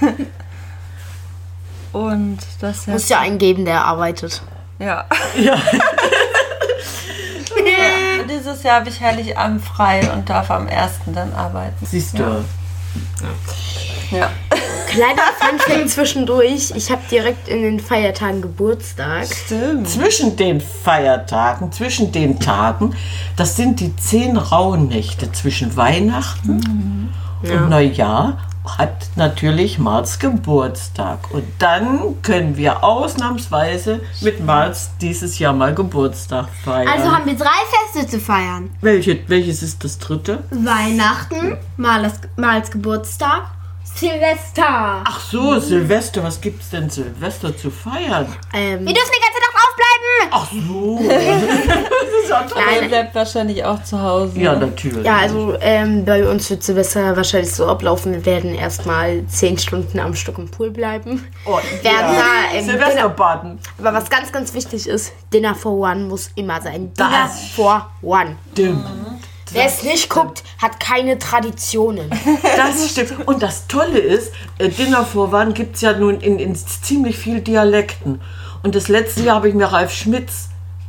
Und 1.92 2.38
das 2.60 2.86
Muss 2.86 3.08
ja 3.08 3.18
einen 3.20 3.38
geben, 3.38 3.64
der 3.64 3.84
arbeitet. 3.84 4.42
ja. 4.78 5.04
Ja. 5.36 5.56
Dieses 8.28 8.62
Jahr 8.62 8.76
habe 8.80 8.88
ich 8.88 9.00
Heiligabend 9.00 9.62
frei 9.62 10.10
und 10.12 10.28
darf 10.30 10.50
am 10.50 10.68
1. 10.68 10.92
dann 11.06 11.32
arbeiten. 11.34 11.84
Siehst 11.84 12.18
du. 12.18 12.44
Ja. 14.10 14.30
Kleiner 14.98 15.22
Funfact 15.38 15.90
zwischendurch. 15.94 16.72
Ich 16.74 16.90
habe 16.90 17.02
direkt 17.08 17.46
in 17.46 17.62
den 17.62 17.78
Feiertagen 17.78 18.42
Geburtstag. 18.42 19.28
Stimmt. 19.32 19.88
Zwischen 19.88 20.36
den 20.36 20.60
Feiertagen, 20.60 21.70
zwischen 21.70 22.10
den 22.10 22.40
Tagen, 22.40 22.96
das 23.36 23.54
sind 23.54 23.78
die 23.78 23.94
zehn 23.94 24.36
Rauhnächte 24.36 25.30
zwischen 25.30 25.76
Weihnachten 25.76 27.10
und 27.44 27.68
Neujahr, 27.68 28.38
hat 28.76 29.06
natürlich 29.14 29.78
Marz 29.78 30.18
Geburtstag. 30.18 31.30
Und 31.30 31.44
dann 31.60 32.20
können 32.22 32.56
wir 32.56 32.82
ausnahmsweise 32.82 34.00
mit 34.20 34.44
Marz 34.44 34.90
dieses 35.00 35.38
Jahr 35.38 35.52
mal 35.52 35.76
Geburtstag 35.76 36.48
feiern. 36.64 36.88
Also 36.88 37.12
haben 37.12 37.24
wir 37.24 37.36
drei 37.36 37.46
Feste 37.92 38.10
zu 38.10 38.18
feiern. 38.18 38.70
Welche, 38.80 39.20
welches 39.28 39.62
ist 39.62 39.84
das 39.84 40.00
dritte? 40.00 40.42
Weihnachten, 40.50 41.56
Mals 41.76 42.70
Geburtstag, 42.72 43.52
Silvester. 43.94 45.02
Ach 45.04 45.20
so, 45.20 45.58
Silvester. 45.58 46.22
Was 46.22 46.40
gibt's 46.40 46.70
denn 46.70 46.88
Silvester 46.88 47.56
zu 47.56 47.70
feiern? 47.70 48.26
Ähm, 48.54 48.86
Wir 48.86 48.94
dürfen 48.94 49.12
die 49.16 49.22
ganze 49.22 49.40
Nacht 49.40 49.56
aufbleiben. 49.68 50.30
Ach 50.30 50.48
so. 50.52 50.98
das 51.88 52.22
ist 52.22 52.30
ja 52.30 52.42
toll. 52.42 52.88
Bleibt 52.88 53.14
wahrscheinlich 53.14 53.64
auch 53.64 53.82
zu 53.82 54.00
Hause. 54.00 54.38
Ja, 54.38 54.54
natürlich. 54.56 55.04
Ja, 55.04 55.16
also 55.18 55.56
ähm, 55.60 56.04
bei 56.04 56.28
uns 56.28 56.48
wird 56.50 56.62
Silvester 56.62 57.16
wahrscheinlich 57.16 57.52
so 57.52 57.66
ablaufen. 57.66 58.12
Wir 58.12 58.24
werden 58.26 58.54
erstmal 58.54 59.24
zehn 59.26 59.58
Stunden 59.58 59.98
am 59.98 60.14
Stück 60.14 60.38
im 60.38 60.50
Pool 60.50 60.70
bleiben. 60.70 61.26
Oh, 61.46 61.56
Werden 61.56 61.82
ja. 61.82 62.02
da, 62.52 62.56
ähm, 62.56 62.64
Silvesterbaden. 62.66 63.58
Aber 63.78 63.94
was 63.94 64.08
ganz, 64.10 64.30
ganz 64.32 64.54
wichtig 64.54 64.86
ist, 64.88 65.12
Dinner 65.32 65.54
for 65.54 65.72
One 65.72 66.04
muss 66.06 66.30
immer 66.34 66.60
sein. 66.60 66.92
Dinner 66.94 67.10
Das 67.24 67.48
for 67.54 67.90
One. 68.02 68.36
Stimmt. 68.52 68.84
Wer 69.52 69.66
es 69.66 69.82
nicht 69.82 70.10
guckt, 70.10 70.42
hat 70.58 70.80
keine 70.80 71.18
Traditionen. 71.18 72.10
Das 72.56 72.90
stimmt. 72.90 73.26
Und 73.26 73.42
das 73.42 73.66
Tolle 73.68 73.98
ist, 73.98 74.32
äh, 74.58 74.68
Dinner 74.68 75.06
One 75.14 75.52
gibt 75.52 75.76
es 75.76 75.82
ja 75.82 75.92
nun 75.92 76.20
in, 76.20 76.38
in 76.38 76.54
ziemlich 76.54 77.16
vielen 77.16 77.44
Dialekten. 77.44 78.20
Und 78.62 78.74
das 78.74 78.88
letzte 78.88 79.22
Jahr 79.22 79.36
habe 79.36 79.48
ich 79.48 79.54
mir 79.54 79.66
Ralf 79.66 79.92
Schmitz 79.92 80.48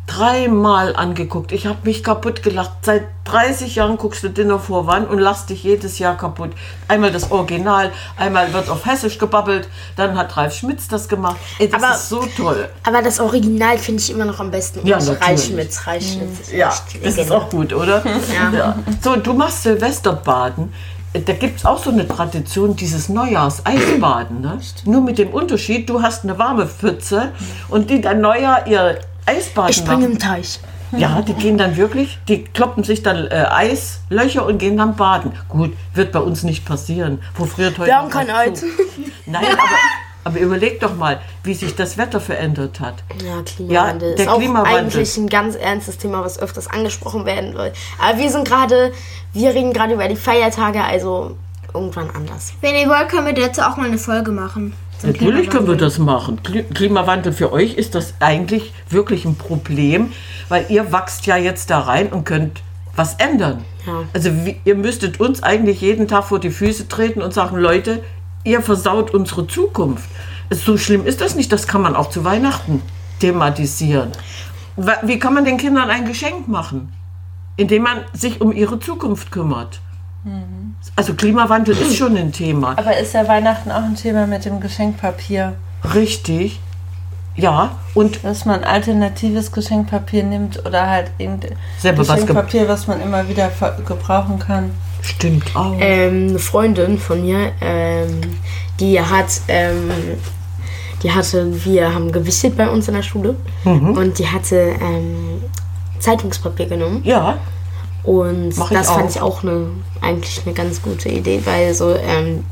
dreimal 0.10 0.96
angeguckt. 0.96 1.52
Ich 1.52 1.68
habe 1.68 1.78
mich 1.84 2.04
kaputt 2.04 2.42
gelacht. 2.42 2.72
Seit 2.82 3.04
30 3.26 3.76
Jahren 3.76 3.98
guckst 3.98 4.24
du 4.24 4.30
Dinner 4.30 4.58
for 4.58 4.88
One 4.88 5.06
und 5.08 5.20
lachst 5.20 5.50
dich 5.52 5.64
jedes 5.64 6.00
Jahr 6.00 6.18
kaputt. 6.18 6.52
Einmal 6.88 7.12
das 7.12 7.32
Original, 7.32 7.92
einmal 8.18 8.52
wird 8.54 8.70
auf 8.70 8.86
Hessisch 8.88 9.20
gebabbelt, 9.20 9.70
dann 9.96 10.18
hat 10.18 10.36
Ralf 10.36 10.56
Schmitz 10.56 10.88
das 10.88 11.08
gemacht. 11.08 11.38
Ey, 11.60 11.70
das 11.70 11.84
Aber- 11.84 11.94
ist 11.94 12.10
so 12.10 12.26
toll. 12.36 12.68
Aber 12.84 13.02
das 13.04 13.20
Original 13.20 13.78
finde 13.78 14.02
ich 14.02 14.10
immer 14.10 14.26
noch 14.26 14.40
am 14.40 14.50
besten. 14.50 14.86
Ja, 14.88 14.98
natürlich. 14.98 15.22
Reichschmitz, 15.22 15.86
Reichschmitz 15.86 16.40
ist 16.42 16.52
Ja, 16.54 16.70
echt 16.70 17.06
das 17.06 17.18
ist 17.18 17.32
auch 17.32 17.50
gut, 17.50 17.72
oder? 17.74 18.04
Ja. 18.54 18.76
So, 19.02 19.16
du 19.16 19.34
machst 19.34 19.64
Silvesterbaden. 19.64 20.74
Da 21.14 21.34
gibt 21.34 21.60
es 21.60 21.66
auch 21.66 21.84
so 21.84 21.90
eine 21.92 22.08
Tradition, 22.08 22.76
dieses 22.76 23.10
Neujahrs-Eisbaden. 23.10 24.42
Ne? 24.42 24.60
Nur 24.86 25.02
mit 25.02 25.18
dem 25.18 25.30
Unterschied, 25.30 25.90
du 25.90 26.02
hast 26.02 26.24
eine 26.24 26.38
warme 26.38 26.68
Pfütze 26.68 27.32
und 27.68 27.90
die 27.90 28.02
dann 28.02 28.22
Neujahr 28.22 28.68
ihr 28.68 29.00
Eisbaden 29.30 29.70
Ich 29.70 29.78
springe 29.78 30.06
im 30.06 30.20
Teich. 30.20 30.60
Ja, 30.92 31.22
die 31.22 31.34
gehen 31.34 31.58
dann 31.58 31.78
wirklich, 31.78 32.18
die 32.28 32.44
kloppen 32.44 32.84
sich 32.84 33.04
dann 33.04 33.28
äh, 33.28 33.46
Eislöcher 33.48 34.46
und 34.46 34.58
gehen 34.58 34.76
dann 34.78 34.96
baden. 34.96 35.34
Gut, 35.48 35.74
wird 35.94 36.12
bei 36.12 36.20
uns 36.20 36.42
nicht 36.44 36.66
passieren. 36.66 37.20
Wo 37.36 37.46
friert 37.46 37.78
heute 37.78 37.88
Wir 37.88 37.98
haben 37.98 38.10
kein 38.10 38.30
Eis. 38.30 38.64
Nein, 39.28 39.44
aber, 39.46 39.78
aber 40.24 40.40
überleg 40.40 40.80
doch 40.80 40.96
mal, 40.96 41.22
wie 41.44 41.54
sich 41.54 41.76
das 41.76 41.98
Wetter 42.00 42.20
verändert 42.20 42.80
hat. 42.80 42.96
Ja, 43.24 43.44
Klimawandel 43.44 44.10
Ja, 44.10 44.16
der 44.16 44.26
ist 44.26 44.32
auch 44.32 44.40
Klimawandel. 44.40 44.78
eigentlich 44.80 45.18
ein 45.18 45.28
ganz 45.30 45.56
ernstes 45.56 46.00
Thema, 46.00 46.24
was 46.24 46.40
öfters 46.40 46.68
angesprochen 46.68 47.26
werden 47.26 47.54
soll. 47.54 47.72
Aber 48.02 48.18
wir 48.18 48.32
sind 48.32 48.48
gerade, 48.48 48.92
wir 49.34 49.54
reden 49.54 49.74
gerade 49.74 49.94
über 49.94 50.08
die 50.08 50.16
Feiertage, 50.16 50.84
also 50.84 51.38
irgendwann 51.72 52.10
anders. 52.10 52.54
Wenn 52.62 52.74
ihr 52.74 52.90
wollt, 52.90 53.10
können 53.10 53.28
wir 53.28 53.34
dazu 53.34 53.62
auch 53.62 53.78
mal 53.78 53.86
eine 53.86 54.00
Folge 54.00 54.32
machen. 54.32 54.74
Natürlich 55.04 55.50
können 55.50 55.68
wir 55.68 55.76
das 55.76 55.98
machen. 56.00 56.40
Kli- 56.44 56.64
Klimawandel 56.74 57.32
für 57.34 57.52
euch 57.54 57.76
ist 57.76 57.96
das 57.96 58.16
eigentlich 58.20 58.74
wirklich 58.90 59.26
ein 59.26 59.36
Problem, 59.36 60.12
weil 60.50 60.66
ihr 60.70 60.92
wachst 60.92 61.26
ja 61.26 61.38
jetzt 61.38 61.70
da 61.70 61.80
rein 61.80 62.08
und 62.08 62.26
könnt 62.26 62.62
was 62.96 63.14
ändern. 63.16 63.64
Ja. 63.88 64.04
Also 64.14 64.30
wie, 64.46 64.60
ihr 64.66 64.76
müsstet 64.76 65.20
uns 65.20 65.42
eigentlich 65.42 65.80
jeden 65.82 66.08
Tag 66.08 66.26
vor 66.26 66.40
die 66.40 66.50
Füße 66.50 66.88
treten 66.90 67.22
und 67.22 67.34
sagen, 67.34 67.56
Leute, 67.58 68.04
ihr 68.44 68.62
versaut 68.62 69.12
unsere 69.14 69.48
Zukunft. 69.48 70.10
So 70.50 70.78
schlimm 70.78 71.06
ist 71.06 71.22
das 71.22 71.36
nicht, 71.36 71.52
das 71.52 71.68
kann 71.68 71.82
man 71.82 71.96
auch 71.96 72.10
zu 72.10 72.26
Weihnachten 72.26 72.82
thematisieren. 73.20 74.12
Wie 75.04 75.20
kann 75.20 75.34
man 75.34 75.46
den 75.46 75.58
Kindern 75.58 75.90
ein 75.90 76.06
Geschenk 76.06 76.48
machen? 76.48 76.92
Indem 77.56 77.84
man 77.84 78.00
sich 78.14 78.42
um 78.42 78.52
ihre 78.52 78.80
Zukunft 78.80 79.32
kümmert. 79.32 79.80
Also 80.96 81.14
Klimawandel 81.14 81.78
ist 81.78 81.96
schon 81.96 82.16
ein 82.18 82.32
Thema. 82.32 82.72
Aber 82.78 82.98
ist 82.98 83.14
ja 83.14 83.28
Weihnachten 83.28 83.72
auch 83.72 83.84
ein 83.84 83.96
Thema 83.96 84.28
mit 84.28 84.44
dem 84.46 84.60
Geschenkpapier? 84.60 85.54
Richtig. 85.94 86.60
Ja, 87.36 87.78
und 87.94 88.22
Dass 88.26 88.44
man 88.46 88.66
alternatives 88.66 89.52
Geschenkpapier 89.54 90.24
nimmt 90.24 90.66
oder 90.66 90.90
halt 90.90 91.12
irgendein 91.18 91.56
Selber 91.78 92.00
was 92.00 92.08
ge- 92.08 92.16
Geschenkpapier, 92.18 92.68
was 92.68 92.88
man 92.88 93.00
immer 93.02 93.28
wieder 93.30 93.50
ver- 93.50 93.78
gebrauchen 93.86 94.40
kann. 94.40 94.72
stimmt 95.02 95.56
auch. 95.56 95.76
Ähm, 95.80 96.28
eine 96.32 96.40
Freundin 96.40 96.98
von 97.00 97.22
mir, 97.22 97.54
ähm, 97.62 98.20
die 98.82 99.00
hat, 99.00 99.28
ähm, 99.48 99.90
die 101.02 101.12
hatte, 101.14 101.64
wir 101.64 101.94
haben 101.94 102.12
gewichtet 102.12 102.58
bei 102.58 102.70
uns 102.70 102.90
in 102.90 102.96
der 102.96 103.04
Schule 103.04 103.36
Mhm. 103.64 103.92
und 103.92 104.20
die 104.20 104.28
hatte 104.28 104.58
ähm, 104.82 105.42
Zeitungspapier 106.00 106.66
genommen 106.66 107.02
ja, 107.06 107.38
und 108.04 108.58
Mach 108.58 108.72
ich 108.72 108.78
das 108.78 108.88
fand 108.88 109.06
auch. 109.06 109.10
ich 109.10 109.22
auch 109.22 109.44
eine, 109.44 109.68
eigentlich 110.02 110.42
eine 110.46 110.54
ganz 110.54 110.82
gute 110.82 111.10
Idee, 111.10 111.42
weil 111.46 111.74
so, 111.74 111.96
ähm, 111.96 112.44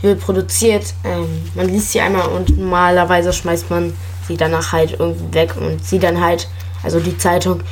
die 0.00 0.06
wird 0.06 0.20
produziert, 0.20 0.94
ähm, 1.04 1.26
man 1.54 1.68
liest 1.68 1.92
sie 1.92 2.00
einmal 2.00 2.28
und 2.28 2.58
normalerweise 2.58 3.32
schmeißt 3.32 3.70
man 3.70 3.94
sie 4.26 4.36
danach 4.36 4.72
halt 4.72 4.96
irgendwie 4.98 5.34
weg 5.34 5.54
und 5.58 5.84
sie 5.84 5.98
dann 5.98 6.20
halt, 6.20 6.48
also 6.82 7.00
die 7.00 7.16
Zeitung, 7.16 7.62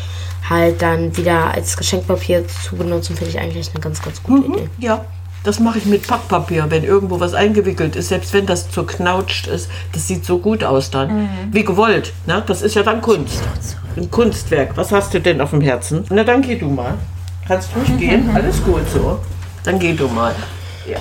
halt 0.48 0.82
dann 0.82 1.16
wieder 1.16 1.52
als 1.52 1.76
Geschenkpapier 1.76 2.44
zu 2.48 2.76
benutzen, 2.76 3.14
finde 3.16 3.30
ich 3.30 3.38
eigentlich 3.38 3.70
eine 3.72 3.80
ganz, 3.80 4.02
ganz 4.02 4.22
gute 4.22 4.46
Idee. 4.46 4.68
ja. 4.78 5.04
Das 5.42 5.58
mache 5.58 5.78
ich 5.78 5.86
mit 5.86 6.06
Packpapier, 6.06 6.66
wenn 6.68 6.84
irgendwo 6.84 7.18
was 7.18 7.32
eingewickelt 7.32 7.96
ist, 7.96 8.08
selbst 8.08 8.34
wenn 8.34 8.44
das 8.44 8.70
zerknautscht 8.70 9.46
ist, 9.46 9.70
das 9.92 10.06
sieht 10.06 10.24
so 10.24 10.38
gut 10.38 10.64
aus 10.64 10.90
dann. 10.90 11.30
Wie 11.50 11.64
gewollt. 11.64 12.12
Ne? 12.26 12.42
Das 12.46 12.60
ist 12.60 12.74
ja 12.74 12.82
dann 12.82 13.00
Kunst. 13.00 13.40
Ein 13.96 14.10
Kunstwerk. 14.10 14.76
Was 14.76 14.92
hast 14.92 15.14
du 15.14 15.20
denn 15.20 15.40
auf 15.40 15.50
dem 15.50 15.62
Herzen? 15.62 16.04
Na, 16.10 16.24
dann 16.24 16.42
geh 16.42 16.56
du 16.56 16.68
mal. 16.68 16.94
Kannst 17.48 17.70
ruhig 17.74 17.98
gehen. 17.98 18.30
Alles 18.34 18.62
gut 18.62 18.82
so. 18.92 19.18
Dann 19.64 19.78
geh 19.78 19.94
du 19.94 20.08
mal. 20.08 20.34
Ja. 20.88 20.98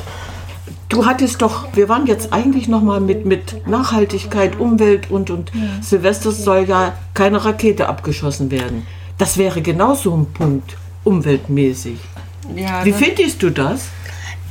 Du 0.87 1.05
hattest 1.05 1.41
doch, 1.43 1.67
wir 1.73 1.87
waren 1.87 2.07
jetzt 2.07 2.33
eigentlich 2.33 2.67
noch 2.67 2.81
mal 2.81 2.99
mit, 2.99 3.25
mit 3.25 3.67
Nachhaltigkeit, 3.67 4.59
Umwelt 4.59 5.11
und, 5.11 5.29
und 5.29 5.51
Silvester 5.81 6.31
soll 6.31 6.65
ja 6.67 6.93
keine 7.13 7.45
Rakete 7.45 7.87
abgeschossen 7.87 8.49
werden. 8.49 8.87
Das 9.19 9.37
wäre 9.37 9.61
genau 9.61 9.93
so 9.93 10.15
ein 10.15 10.25
Punkt, 10.33 10.77
umweltmäßig. 11.03 11.99
Ja, 12.55 12.83
Wie 12.83 12.93
findest 12.93 13.43
du 13.43 13.51
das? 13.51 13.89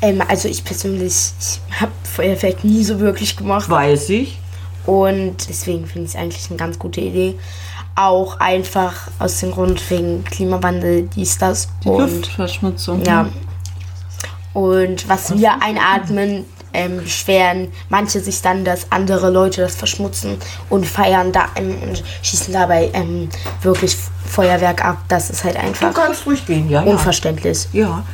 Ähm, 0.00 0.22
also 0.28 0.48
ich 0.48 0.64
persönlich, 0.64 1.32
ich 1.40 1.80
habe 1.80 1.92
Feuerwerk 2.04 2.64
nie 2.64 2.84
so 2.84 3.00
wirklich 3.00 3.36
gemacht 3.36 3.68
Weiß 3.68 4.10
ich. 4.10 4.38
und 4.86 5.36
deswegen 5.48 5.86
finde 5.86 6.06
ich 6.08 6.14
es 6.14 6.20
eigentlich 6.20 6.48
eine 6.50 6.56
ganz 6.58 6.78
gute 6.78 7.00
Idee. 7.00 7.34
Auch 7.96 8.38
einfach 8.38 8.94
aus 9.18 9.40
dem 9.40 9.50
Grund 9.50 9.82
wegen 9.90 10.22
Klimawandel, 10.24 11.08
dies, 11.14 11.36
das 11.38 11.68
die 11.82 11.88
und 11.88 11.98
Luftverschmutzung. 12.00 13.04
ja. 13.04 13.28
Und 14.54 15.08
was 15.08 15.36
wir 15.36 15.62
einatmen, 15.62 16.44
ähm, 16.72 16.98
beschweren 16.98 17.68
manche 17.88 18.20
sich 18.20 18.42
dann, 18.42 18.64
dass 18.64 18.90
andere 18.90 19.30
Leute 19.30 19.60
das 19.62 19.74
verschmutzen 19.76 20.36
und 20.68 20.86
feiern 20.86 21.32
da 21.32 21.46
ähm, 21.56 21.76
und 21.82 22.02
schießen 22.22 22.52
dabei 22.52 22.90
ähm, 22.92 23.28
wirklich 23.62 23.96
Feuerwerk 24.26 24.84
ab. 24.84 24.98
Das 25.08 25.30
ist 25.30 25.44
halt 25.44 25.56
Du 25.56 25.60
einfach 25.60 25.94
kannst 25.94 26.26
ruhig 26.26 26.44
gehen, 26.46 26.68
ja. 26.68 26.82
Ja. 26.82 26.90
unverständlich. 26.90 27.68
ja. 27.72 28.04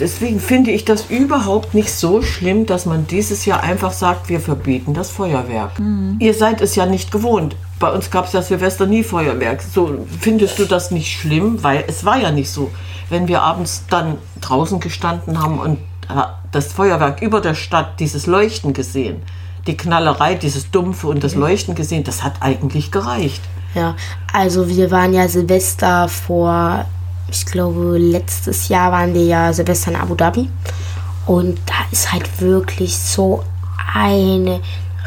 Deswegen 0.00 0.40
finde 0.40 0.70
ich 0.70 0.86
das 0.86 1.10
überhaupt 1.10 1.74
nicht 1.74 1.92
so 1.92 2.22
schlimm, 2.22 2.64
dass 2.64 2.86
man 2.86 3.06
dieses 3.06 3.44
Jahr 3.44 3.62
einfach 3.62 3.92
sagt, 3.92 4.30
wir 4.30 4.40
verbieten 4.40 4.94
das 4.94 5.10
Feuerwerk. 5.10 5.72
Ihr 6.18 6.32
seid 6.32 6.62
es 6.62 6.74
ja 6.74 6.86
nicht 6.86 7.12
gewohnt. 7.12 7.54
Bei 7.78 7.92
uns 7.92 8.10
gab 8.10 8.26
es 8.26 8.32
ja 8.32 8.40
Silvester 8.40 8.86
nie 8.86 9.02
Feuerwerk. 9.02 9.62
So 9.62 10.06
findest 10.18 10.58
du 10.58 10.64
das 10.64 10.90
nicht 10.90 11.12
schlimm, 11.12 11.62
weil 11.62 11.84
es 11.86 12.04
war 12.04 12.18
ja 12.18 12.30
nicht 12.30 12.50
so. 12.50 12.70
Wenn 13.10 13.28
wir 13.28 13.42
abends 13.42 13.84
dann 13.90 14.16
draußen 14.40 14.80
gestanden 14.80 15.42
haben 15.42 15.58
und 15.58 15.78
äh, 16.08 16.22
das 16.50 16.72
Feuerwerk 16.72 17.20
über 17.20 17.40
der 17.40 17.54
Stadt, 17.54 18.00
dieses 18.00 18.26
Leuchten 18.26 18.72
gesehen, 18.72 19.22
die 19.66 19.76
Knallerei, 19.76 20.34
dieses 20.34 20.70
Dumpfe 20.70 21.08
und 21.08 21.22
das 21.22 21.34
Leuchten 21.34 21.74
gesehen, 21.74 22.04
das 22.04 22.22
hat 22.22 22.34
eigentlich 22.40 22.90
gereicht. 22.90 23.42
Ja, 23.74 23.96
also 24.32 24.68
wir 24.68 24.90
waren 24.90 25.12
ja 25.12 25.28
Silvester 25.28 26.08
vor, 26.08 26.86
ich 27.32 27.46
glaube, 27.46 27.96
letztes 27.98 28.68
Jahr 28.68 28.92
waren 28.92 29.14
wir 29.14 29.24
ja 29.24 29.52
Silvester 29.52 29.90
in 29.90 29.96
Abu 29.96 30.14
Dhabi. 30.14 30.48
Und 31.26 31.58
da 31.66 31.74
ist 31.90 32.12
halt 32.12 32.40
wirklich 32.40 32.96
so 32.96 33.44
ein 33.94 34.60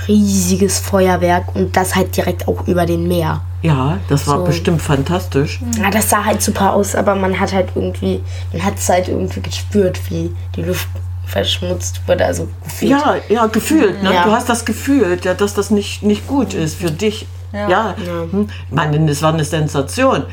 riesiges 0.08 0.80
Feuerwerk 0.80 1.56
und 1.56 1.76
das 1.76 1.96
halt 1.96 2.16
direkt 2.16 2.48
auch 2.48 2.68
über 2.68 2.86
den 2.86 3.08
Meer. 3.08 3.42
Ja, 3.62 3.98
das 4.10 4.28
war 4.28 4.40
So. 4.40 4.44
bestimmt 4.44 4.82
fantastisch. 4.82 5.62
Ja, 5.82 5.90
das 5.90 6.10
sah 6.10 6.26
halt 6.26 6.42
super 6.42 6.74
aus, 6.74 6.96
aber 6.96 7.16
man 7.16 7.40
hat 7.40 7.54
halt 7.54 7.70
irgendwie, 7.76 8.22
man 8.52 8.64
hat 8.64 8.78
es 8.78 8.90
halt 8.90 9.08
irgendwie 9.08 9.40
gespürt, 9.40 10.00
wie 10.10 10.36
die 10.56 10.64
Luft 10.64 10.88
verschmutzt 11.26 12.02
wurde, 12.06 12.26
also 12.26 12.50
gefühlt. 12.64 12.92
Ja, 12.92 13.16
ja, 13.30 13.46
gefühlt. 13.48 14.04
Ne? 14.04 14.14
Ja. 14.14 14.26
Du 14.26 14.32
hast 14.32 14.50
das 14.50 14.66
Gefühl, 14.66 15.18
ja, 15.24 15.34
dass 15.34 15.54
das 15.54 15.72
nicht, 15.72 16.04
nicht 16.04 16.28
gut 16.28 16.54
ist 16.54 16.76
für 16.76 16.92
dich. 16.92 17.26
Ja. 17.54 17.96
Hm. 18.32 18.50
Ich 18.68 18.76
meine, 18.76 19.10
es 19.10 19.22
war 19.22 19.34
eine 19.34 19.46
Sensation, 19.46 20.24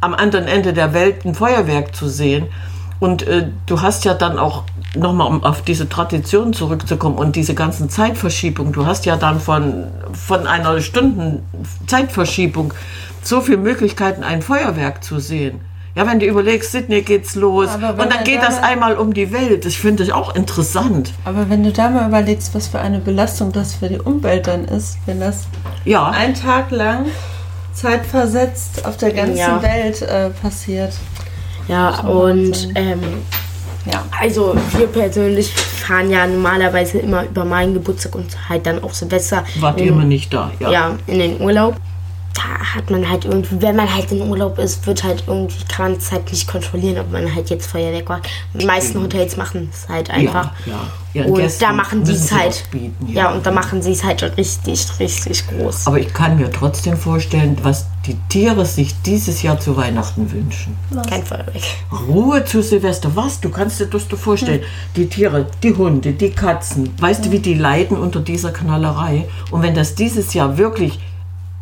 am 0.00 0.14
anderen 0.14 0.46
Ende 0.46 0.72
der 0.72 0.94
Welt 0.94 1.24
ein 1.24 1.34
Feuerwerk 1.34 1.94
zu 1.94 2.08
sehen. 2.08 2.46
Und 3.00 3.22
äh, 3.28 3.48
du 3.66 3.80
hast 3.80 4.04
ja 4.04 4.14
dann 4.14 4.38
auch, 4.38 4.64
nochmal 4.96 5.28
um 5.28 5.44
auf 5.44 5.62
diese 5.62 5.88
Tradition 5.88 6.52
zurückzukommen 6.52 7.16
und 7.16 7.36
diese 7.36 7.54
ganzen 7.54 7.88
Zeitverschiebungen, 7.90 8.72
du 8.72 8.86
hast 8.86 9.06
ja 9.06 9.16
dann 9.16 9.38
von, 9.40 9.84
von 10.12 10.46
einer 10.48 10.80
Stunden 10.80 11.42
Zeitverschiebung 11.86 12.74
so 13.22 13.40
viele 13.40 13.58
Möglichkeiten, 13.58 14.22
ein 14.24 14.42
Feuerwerk 14.42 15.04
zu 15.04 15.20
sehen. 15.20 15.60
Ja, 15.94 16.06
wenn 16.06 16.20
du 16.20 16.26
überlegst, 16.26 16.70
Sydney 16.72 17.02
geht's 17.02 17.34
los 17.34 17.70
und 17.74 17.82
dann 17.82 18.22
geht 18.24 18.38
da 18.40 18.46
das 18.46 18.60
mal- 18.60 18.66
einmal 18.68 18.96
um 18.96 19.12
die 19.14 19.32
Welt. 19.32 19.64
Das 19.64 19.74
finde 19.74 20.04
ich 20.04 20.12
auch 20.12 20.34
interessant. 20.36 21.12
Aber 21.24 21.50
wenn 21.50 21.64
du 21.64 21.72
da 21.72 21.90
mal 21.90 22.06
überlegst, 22.08 22.54
was 22.54 22.68
für 22.68 22.78
eine 22.78 22.98
Belastung 23.00 23.50
das 23.52 23.74
für 23.74 23.88
die 23.88 23.98
Umwelt 23.98 24.46
dann 24.46 24.64
ist, 24.66 24.98
wenn 25.06 25.18
das 25.18 25.46
Ja. 25.84 26.08
ein 26.10 26.34
Tag 26.34 26.70
lang 26.70 27.06
zeitversetzt 27.78 28.84
auf 28.84 28.96
der 28.96 29.12
ganzen 29.12 29.36
Ja. 29.36 29.62
Welt 29.62 30.02
äh, 30.02 30.30
passiert. 30.30 30.92
Ja, 31.68 32.00
und 32.00 32.68
ähm, 32.74 33.00
Ja. 33.90 34.04
also 34.20 34.54
wir 34.76 34.86
persönlich 34.86 35.52
fahren 35.52 36.10
ja 36.10 36.26
normalerweise 36.26 36.98
immer 36.98 37.24
über 37.24 37.44
meinen 37.44 37.74
Geburtstag 37.74 38.14
und 38.14 38.48
halt 38.48 38.66
dann 38.66 38.82
auch 38.82 38.92
Silvester. 38.92 39.44
Wart 39.60 39.80
ihr 39.80 39.88
immer 39.88 40.04
nicht 40.04 40.32
da? 40.32 40.50
Ja. 40.60 40.70
ja, 40.70 40.94
in 41.06 41.18
den 41.18 41.40
Urlaub. 41.40 41.76
Da 42.38 42.74
hat 42.74 42.88
man 42.88 43.08
halt 43.08 43.24
irgendwie, 43.24 43.60
wenn 43.60 43.74
man 43.74 43.92
halt 43.92 44.12
in 44.12 44.22
Urlaub 44.22 44.58
ist, 44.58 44.86
wird 44.86 45.02
halt 45.02 45.24
irgendwie, 45.26 45.64
kann 45.64 45.90
man 45.90 45.98
es 45.98 46.12
halt 46.12 46.30
nicht 46.30 46.46
kontrollieren, 46.46 47.00
ob 47.00 47.10
man 47.10 47.34
halt 47.34 47.50
jetzt 47.50 47.66
Feuerwerk 47.66 48.08
macht. 48.08 48.28
Die 48.54 48.64
meisten 48.64 49.02
Hotels 49.02 49.36
machen 49.36 49.68
es 49.72 49.88
halt 49.88 50.08
einfach. 50.08 50.52
Ja, 50.64 50.74
ja. 51.14 51.24
Und 51.24 51.34
Gästen 51.34 51.60
da 51.60 51.72
machen 51.72 52.04
die 52.04 52.12
es 52.12 52.28
sie 52.28 52.34
halt. 52.36 52.50
was 52.50 52.62
bieten, 52.68 53.08
ja. 53.08 53.32
und 53.32 53.44
da 53.44 53.50
machen 53.50 53.82
sie 53.82 53.90
es 53.90 54.04
halt 54.04 54.22
richtig, 54.36 54.86
richtig 55.00 55.48
groß. 55.48 55.88
Aber 55.88 55.98
ich 55.98 56.14
kann 56.14 56.36
mir 56.36 56.48
trotzdem 56.52 56.96
vorstellen, 56.96 57.58
was 57.62 57.86
die 58.06 58.16
Tiere 58.28 58.64
sich 58.64 58.94
dieses 59.02 59.42
Jahr 59.42 59.58
zu 59.58 59.76
Weihnachten 59.76 60.30
wünschen. 60.30 60.76
Kein 61.08 61.24
Feuerwerk. 61.24 61.56
Ruhe 62.06 62.44
zu 62.44 62.62
Silvester. 62.62 63.10
Was? 63.16 63.40
Du 63.40 63.50
kannst 63.50 63.80
dir 63.80 63.86
das 63.86 64.06
dir 64.06 64.16
vorstellen. 64.16 64.62
Die 64.94 65.08
Tiere, 65.08 65.46
die 65.62 65.74
Hunde, 65.74 66.12
die 66.12 66.30
Katzen. 66.30 66.90
Weißt 67.00 67.24
du, 67.24 67.32
wie 67.32 67.40
die 67.40 67.54
leiden 67.54 67.96
unter 67.96 68.20
dieser 68.20 68.52
Knallerei? 68.52 69.28
Und 69.50 69.62
wenn 69.62 69.74
das 69.74 69.96
dieses 69.96 70.34
Jahr 70.34 70.56
wirklich, 70.56 71.00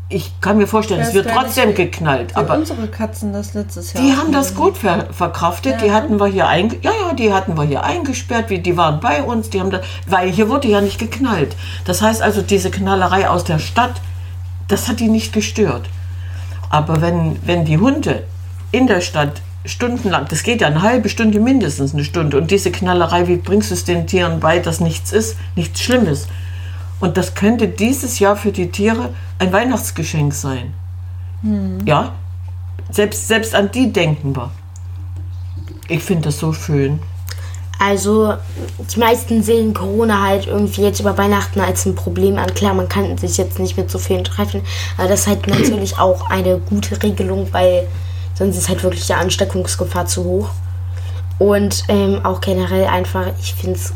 ich 0.08 0.40
kann 0.40 0.56
mir 0.56 0.68
vorstellen, 0.68 1.00
es 1.00 1.14
wird 1.14 1.28
trotzdem 1.28 1.74
geknallt. 1.74 2.36
Aber 2.36 2.54
unsere 2.54 2.86
Katzen 2.86 3.32
das 3.32 3.54
letztes 3.54 3.92
Jahr. 3.92 4.04
die 4.04 4.12
haben 4.14 4.30
das 4.30 4.54
gut 4.54 4.78
ver 4.78 5.08
verkraftet. 5.12 5.80
Die 5.82 5.90
hatten 5.90 6.20
wir 6.20 6.26
hier 6.26 6.46
einge 6.46 6.76
ja, 6.82 6.92
ja, 6.92 7.12
die 7.12 7.32
hatten 7.32 7.56
wir 7.56 7.64
hier 7.64 7.82
eingesperrt. 7.82 8.48
Wie, 8.48 8.60
die 8.60 8.76
waren 8.76 9.00
bei 9.00 9.22
uns. 9.22 9.50
Die 9.50 9.58
haben 9.58 9.70
da, 9.70 9.80
weil 10.06 10.30
hier 10.30 10.48
wurde 10.48 10.68
ja 10.68 10.80
nicht 10.80 11.00
geknallt. 11.00 11.56
Das 11.84 12.02
heißt 12.02 12.22
also, 12.22 12.40
diese 12.40 12.70
Knallerei 12.70 13.28
aus 13.28 13.42
der 13.42 13.58
Stadt, 13.58 14.00
das 14.68 14.86
hat 14.86 15.00
die 15.00 15.08
nicht 15.08 15.32
gestört. 15.32 15.88
Aber 16.70 17.00
wenn, 17.00 17.36
wenn 17.44 17.64
die 17.64 17.78
Hunde 17.78 18.22
in 18.70 18.86
der 18.86 19.00
Stadt 19.00 19.42
stundenlang, 19.64 20.26
das 20.28 20.44
geht 20.44 20.60
ja 20.60 20.68
eine 20.68 20.82
halbe 20.82 21.08
Stunde, 21.08 21.40
mindestens 21.40 21.94
eine 21.94 22.04
Stunde, 22.04 22.36
und 22.36 22.52
diese 22.52 22.70
Knallerei, 22.70 23.26
wie 23.26 23.36
bringst 23.36 23.70
du 23.70 23.74
es 23.74 23.84
den 23.84 24.06
Tieren 24.06 24.38
bei, 24.38 24.60
dass 24.60 24.78
nichts 24.78 25.12
ist, 25.12 25.36
nichts 25.56 25.80
Schlimmes? 25.80 26.28
Und 27.00 27.16
das 27.16 27.34
könnte 27.34 27.68
dieses 27.68 28.18
Jahr 28.18 28.36
für 28.36 28.52
die 28.52 28.70
Tiere 28.70 29.14
ein 29.38 29.52
Weihnachtsgeschenk 29.52 30.32
sein. 30.32 30.72
Ja, 31.84 32.12
selbst, 32.90 33.28
selbst 33.28 33.54
an 33.54 33.70
die 33.70 33.92
denken 33.92 34.34
wir. 34.34 34.50
Ich 35.88 36.02
finde 36.02 36.24
das 36.24 36.38
so 36.38 36.52
schön. 36.52 37.00
Also, 37.78 38.34
die 38.78 38.98
meisten 38.98 39.42
sehen 39.42 39.74
Corona 39.74 40.22
halt 40.22 40.46
irgendwie 40.46 40.82
jetzt 40.82 41.00
über 41.00 41.16
Weihnachten 41.18 41.60
als 41.60 41.84
ein 41.84 41.94
Problem 41.94 42.38
an. 42.38 42.54
Klar, 42.54 42.72
man 42.72 42.88
kann 42.88 43.18
sich 43.18 43.36
jetzt 43.36 43.58
nicht 43.58 43.76
mit 43.76 43.90
so 43.90 43.98
vielen 43.98 44.24
treffen, 44.24 44.62
aber 44.96 45.08
das 45.08 45.20
ist 45.20 45.26
halt 45.26 45.46
natürlich 45.46 45.98
auch 45.98 46.30
eine 46.30 46.58
gute 46.58 47.00
Regelung, 47.02 47.48
weil 47.52 47.86
sonst 48.34 48.56
ist 48.56 48.68
halt 48.68 48.82
wirklich 48.82 49.06
die 49.06 49.14
Ansteckungsgefahr 49.14 50.06
zu 50.06 50.24
hoch. 50.24 50.48
Und 51.38 51.84
ähm, 51.88 52.24
auch 52.24 52.40
generell 52.40 52.86
einfach, 52.86 53.26
ich 53.38 53.54
finde 53.54 53.78
es, 53.78 53.92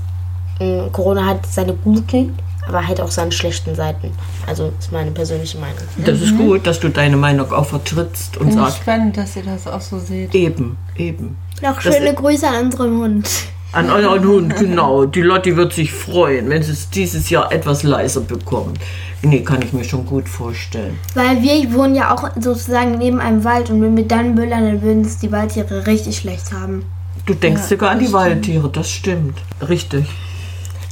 Corona 0.93 1.25
hat 1.25 1.47
seine 1.47 1.73
guten, 1.73 2.37
aber 2.71 2.87
halt 2.87 3.01
auch 3.01 3.11
seine 3.11 3.33
schlechten 3.33 3.75
Seiten. 3.75 4.11
Also, 4.47 4.73
ist 4.79 4.93
meine 4.93 5.11
persönliche 5.11 5.59
Meinung. 5.59 5.77
Das 6.05 6.21
ist 6.21 6.37
gut, 6.37 6.67
dass 6.67 6.81
du 6.81 6.89
deine 6.89 7.17
Meinung 7.17 7.53
auch 7.53 7.67
vertrittst 7.67 8.37
und 8.37 8.49
Finde 8.49 8.63
ich 8.63 8.69
sagst, 8.69 8.83
spannend, 8.83 9.17
dass 9.17 9.37
ihr 9.37 9.43
das 9.43 9.67
auch 9.67 9.81
so 9.81 9.99
seht. 9.99 10.35
eben, 10.35 10.77
eben. 10.97 11.37
Noch 11.63 11.83
Das 11.83 11.95
schöne 11.95 12.15
Grüße 12.15 12.47
an 12.49 12.67
unseren 12.67 12.97
Hund. 12.99 13.29
An 13.73 13.91
euren 13.91 14.27
Hund, 14.27 14.57
genau. 14.59 15.05
Die 15.05 15.21
Lotti 15.21 15.57
wird 15.57 15.73
sich 15.73 15.93
freuen, 15.93 16.49
wenn 16.49 16.63
sie 16.63 16.73
es 16.73 16.91
dieses 16.91 17.31
Jahr 17.31 17.53
etwas 17.53 17.83
leiser 17.83 18.21
bekommt. 18.21 18.79
Nee, 19.23 19.43
kann 19.43 19.61
ich 19.63 19.73
mir 19.73 19.85
schon 19.85 20.07
gut 20.07 20.29
vorstellen. 20.29 20.99
Weil 21.15 21.43
wir 21.43 21.73
wohnen 21.75 21.95
ja 21.95 22.15
auch 22.15 22.31
sozusagen 22.41 22.99
neben 22.99 23.21
einem 23.21 23.45
Wald 23.45 23.69
und 23.71 23.83
wenn 23.83 23.97
wir 23.97 24.09
dann 24.09 24.35
böllern, 24.35 24.65
dann 24.65 24.83
würden 24.83 25.03
es 25.03 25.19
die 25.19 25.31
Waldtiere 25.31 25.87
richtig 25.87 26.17
schlecht 26.17 26.53
haben. 26.53 26.85
Du 27.27 27.35
denkst 27.35 27.63
Ja, 27.63 27.69
sogar 27.69 27.91
an 27.91 27.99
die 27.99 28.07
das 28.07 28.15
Waldtiere, 28.15 28.71
das 28.71 28.91
stimmt. 28.91 29.39
Richtig. 29.69 30.07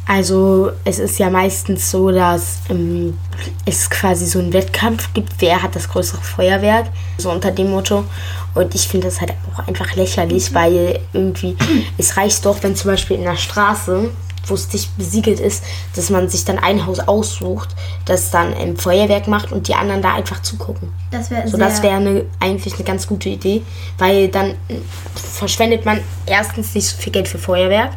Also 0.09 0.73
es 0.87 0.99
ist 0.99 1.19
ja 1.19 1.29
meistens 1.29 1.91
so, 1.91 2.11
dass 2.11 2.61
ähm, 2.71 3.19
es 3.67 3.91
quasi 3.91 4.25
so 4.25 4.39
einen 4.39 4.55
Wettkampf 4.55 5.13
gibt, 5.13 5.35
wer 5.41 5.63
hat 5.63 5.77
das 5.77 5.87
größere 5.87 6.23
Feuerwerk, 6.23 6.87
so 7.19 7.31
unter 7.31 7.51
dem 7.51 7.71
Motto. 7.71 8.05
Und 8.55 8.75
ich 8.75 8.89
finde 8.89 9.09
das 9.09 9.21
halt 9.21 9.35
auch 9.55 9.69
einfach 9.69 9.95
lächerlich, 9.97 10.55
weil 10.55 11.01
irgendwie, 11.13 11.57
es 11.99 12.17
reicht 12.17 12.47
doch, 12.47 12.63
wenn 12.63 12.75
zum 12.75 12.91
Beispiel 12.91 13.19
in 13.19 13.25
der 13.25 13.37
Straße, 13.37 14.11
wo 14.47 14.55
es 14.55 14.69
dicht 14.69 14.97
besiegelt 14.97 15.41
ist, 15.41 15.63
dass 15.95 16.09
man 16.09 16.27
sich 16.31 16.47
dann 16.47 16.59
ein 16.59 16.87
Haus 16.87 17.01
aussucht, 17.01 17.69
das 18.07 18.31
dann 18.31 18.55
ein 18.55 18.79
Feuerwerk 18.79 19.29
macht 19.29 19.53
und 19.53 19.69
die 19.69 19.75
anderen 19.75 20.01
da 20.01 20.15
einfach 20.15 20.41
zugucken. 20.41 20.91
Das 21.11 21.31
wäre 21.31 21.47
So, 21.47 21.59
das 21.59 21.83
wäre 21.83 21.97
eine, 21.97 22.25
eigentlich 22.41 22.75
eine 22.77 22.85
ganz 22.85 23.07
gute 23.07 23.29
Idee, 23.29 23.61
weil 23.99 24.29
dann 24.29 24.53
äh, 24.69 24.77
verschwendet 25.15 25.85
man 25.85 26.01
erstens 26.25 26.75
nicht 26.75 26.87
so 26.87 26.97
viel 26.97 27.13
Geld 27.13 27.29
für 27.29 27.39
Feuerwerk, 27.39 27.91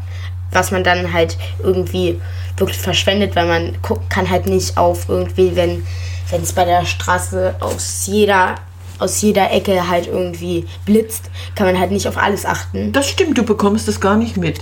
was 0.52 0.72
man 0.72 0.84
dann 0.84 1.14
halt 1.14 1.38
irgendwie 1.64 2.20
wirklich 2.58 2.78
verschwendet, 2.80 3.36
weil 3.36 3.48
man 3.48 3.78
guckt, 3.82 4.10
kann 4.10 4.30
halt 4.30 4.46
nicht 4.46 4.78
auf 4.78 5.10
irgendwie, 5.10 5.56
wenn 5.56 5.84
wenn 6.32 6.44
es 6.44 6.54
bei 6.54 6.66
der 6.66 6.86
Straße 6.86 7.56
aus 7.60 8.08
jeder 8.08 8.56
aus 9.00 9.20
jeder 9.22 9.52
Ecke 9.52 9.90
halt 9.90 10.08
irgendwie 10.08 10.68
blitzt, 10.86 11.32
kann 11.56 11.66
man 11.66 11.80
halt 11.80 11.92
nicht 11.92 12.08
auf 12.08 12.18
alles 12.18 12.46
achten. 12.46 12.92
Das 12.92 13.10
stimmt, 13.10 13.38
du 13.38 13.44
bekommst 13.44 13.88
es 13.88 14.00
gar 14.00 14.16
nicht 14.16 14.38
mit. 14.38 14.60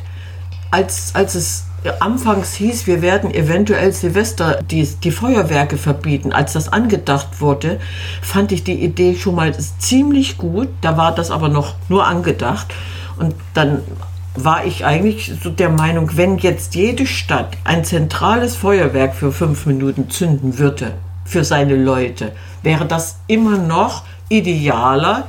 Als, 0.72 1.14
als 1.14 1.36
es 1.36 1.66
anfangs 2.00 2.54
hieß, 2.54 2.88
wir 2.88 3.02
werden 3.02 3.34
eventuell 3.34 3.92
Silvester 3.92 4.62
die, 4.64 4.88
die 5.04 5.12
Feuerwerke 5.12 5.78
verbieten, 5.78 6.32
als 6.32 6.54
das 6.54 6.72
angedacht 6.72 7.42
wurde, 7.42 7.82
fand 8.22 8.54
ich 8.54 8.64
die 8.64 8.82
Idee 8.82 9.16
schon 9.16 9.36
mal 9.36 9.54
ziemlich 9.78 10.38
gut. 10.38 10.70
Da 10.80 10.96
war 10.96 11.14
das 11.14 11.32
aber 11.32 11.50
noch 11.50 11.76
nur 11.90 12.08
angedacht. 12.08 12.68
Und 13.18 13.36
dann 13.54 13.82
war 14.36 14.66
ich 14.66 14.86
eigentlich 14.86 15.34
so 15.42 15.50
der 15.50 15.70
Meinung, 15.70 16.12
wenn 16.16 16.38
jetzt 16.38 16.76
jede 16.76 17.06
Stadt 17.08 17.58
ein 17.64 17.84
zentrales 17.84 18.56
Feuerwerk 18.56 19.16
für 19.16 19.32
fünf 19.32 19.66
Minuten 19.66 20.10
zünden 20.10 20.58
würde, 20.58 20.94
für 21.26 21.44
seine 21.44 21.76
Leute, 21.76 22.32
wäre 22.64 22.86
das 22.86 23.18
immer 23.28 23.58
noch 23.58 24.04
idealer, 24.30 25.28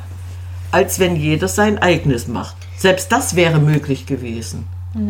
als 0.70 0.98
wenn 0.98 1.16
jeder 1.16 1.48
sein 1.48 1.78
eigenes 1.78 2.28
macht. 2.28 2.56
Selbst 2.76 3.10
das 3.12 3.36
wäre 3.36 3.58
möglich 3.58 4.06
gewesen. 4.06 4.66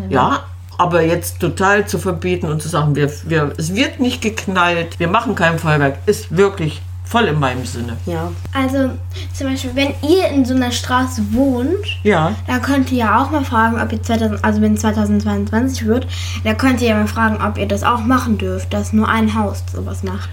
Ja, 0.08 0.44
aber 0.78 1.02
jetzt 1.02 1.40
total 1.40 1.86
zu 1.86 1.98
verbieten 1.98 2.46
und 2.46 2.62
zu 2.62 2.68
sagen, 2.68 2.96
wir, 2.96 3.10
wir, 3.24 3.52
es 3.58 3.74
wird 3.74 4.00
nicht 4.00 4.22
geknallt, 4.22 4.98
wir 4.98 5.08
machen 5.08 5.34
kein 5.34 5.58
Feuerwerk, 5.58 5.98
ist 6.06 6.36
wirklich 6.36 6.80
voll 7.10 7.24
in 7.24 7.38
meinem 7.40 7.66
Sinne. 7.66 7.96
Ja. 8.06 8.30
Also 8.54 8.90
zum 9.34 9.48
Beispiel, 9.48 9.72
wenn 9.74 9.94
ihr 10.08 10.28
in 10.28 10.44
so 10.44 10.54
einer 10.54 10.70
Straße 10.70 11.22
wohnt, 11.32 11.84
Ja, 12.04 12.34
dann 12.46 12.62
könnt 12.62 12.92
ihr 12.92 12.98
ja 12.98 13.20
auch 13.22 13.30
mal 13.32 13.44
fragen, 13.44 13.80
ob 13.80 13.92
ihr 13.92 14.00
2000, 14.02 14.44
also 14.44 14.60
wenn 14.62 14.76
2022 14.76 15.86
wird, 15.86 16.06
dann 16.44 16.56
könnt 16.56 16.80
ihr 16.80 16.88
ja 16.90 16.94
mal 16.96 17.08
fragen, 17.08 17.42
ob 17.44 17.58
ihr 17.58 17.66
das 17.66 17.82
auch 17.82 18.00
machen 18.00 18.38
dürft, 18.38 18.72
dass 18.72 18.92
nur 18.92 19.08
ein 19.08 19.34
Haus 19.34 19.64
sowas 19.74 20.02
macht. 20.04 20.30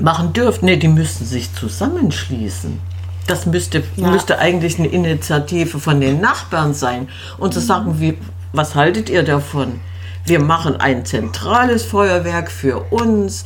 machen 0.00 0.32
dürft. 0.32 0.62
Nee, 0.62 0.78
die 0.78 0.88
müssten 0.88 1.26
sich 1.26 1.54
zusammenschließen. 1.54 2.80
Das 3.26 3.44
müsste, 3.46 3.84
Ja. 3.96 4.10
müsste 4.10 4.38
eigentlich 4.38 4.78
eine 4.78 4.88
Initiative 4.88 5.78
von 5.78 6.00
den 6.00 6.20
Nachbarn 6.20 6.72
sein. 6.74 7.08
Und 7.38 7.52
zu 7.52 7.60
sagen, 7.60 8.00
wie, 8.00 8.16
was 8.54 8.74
haltet 8.74 9.10
ihr 9.10 9.22
davon? 9.22 9.80
Wir 10.24 10.40
machen 10.40 10.76
ein 10.76 11.04
zentrales 11.04 11.84
Feuerwerk 11.84 12.50
für 12.50 12.78
uns. 12.90 13.44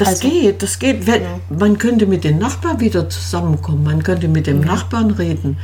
Das 0.00 0.08
Also- 0.08 0.28
geht, 0.28 0.62
das 0.62 0.78
geht. 0.78 1.06
Wenn, 1.06 1.22
Man 1.50 1.78
könnte 1.78 2.06
mit 2.06 2.24
den 2.24 2.38
Nachbarn 2.38 2.80
wieder 2.80 3.08
zusammenkommen. 3.08 3.84
Man 3.84 4.02
könnte 4.02 4.28
mit 4.28 4.46
dem 4.46 4.60
Nachbarn 4.60 5.10
reden. 5.12 5.58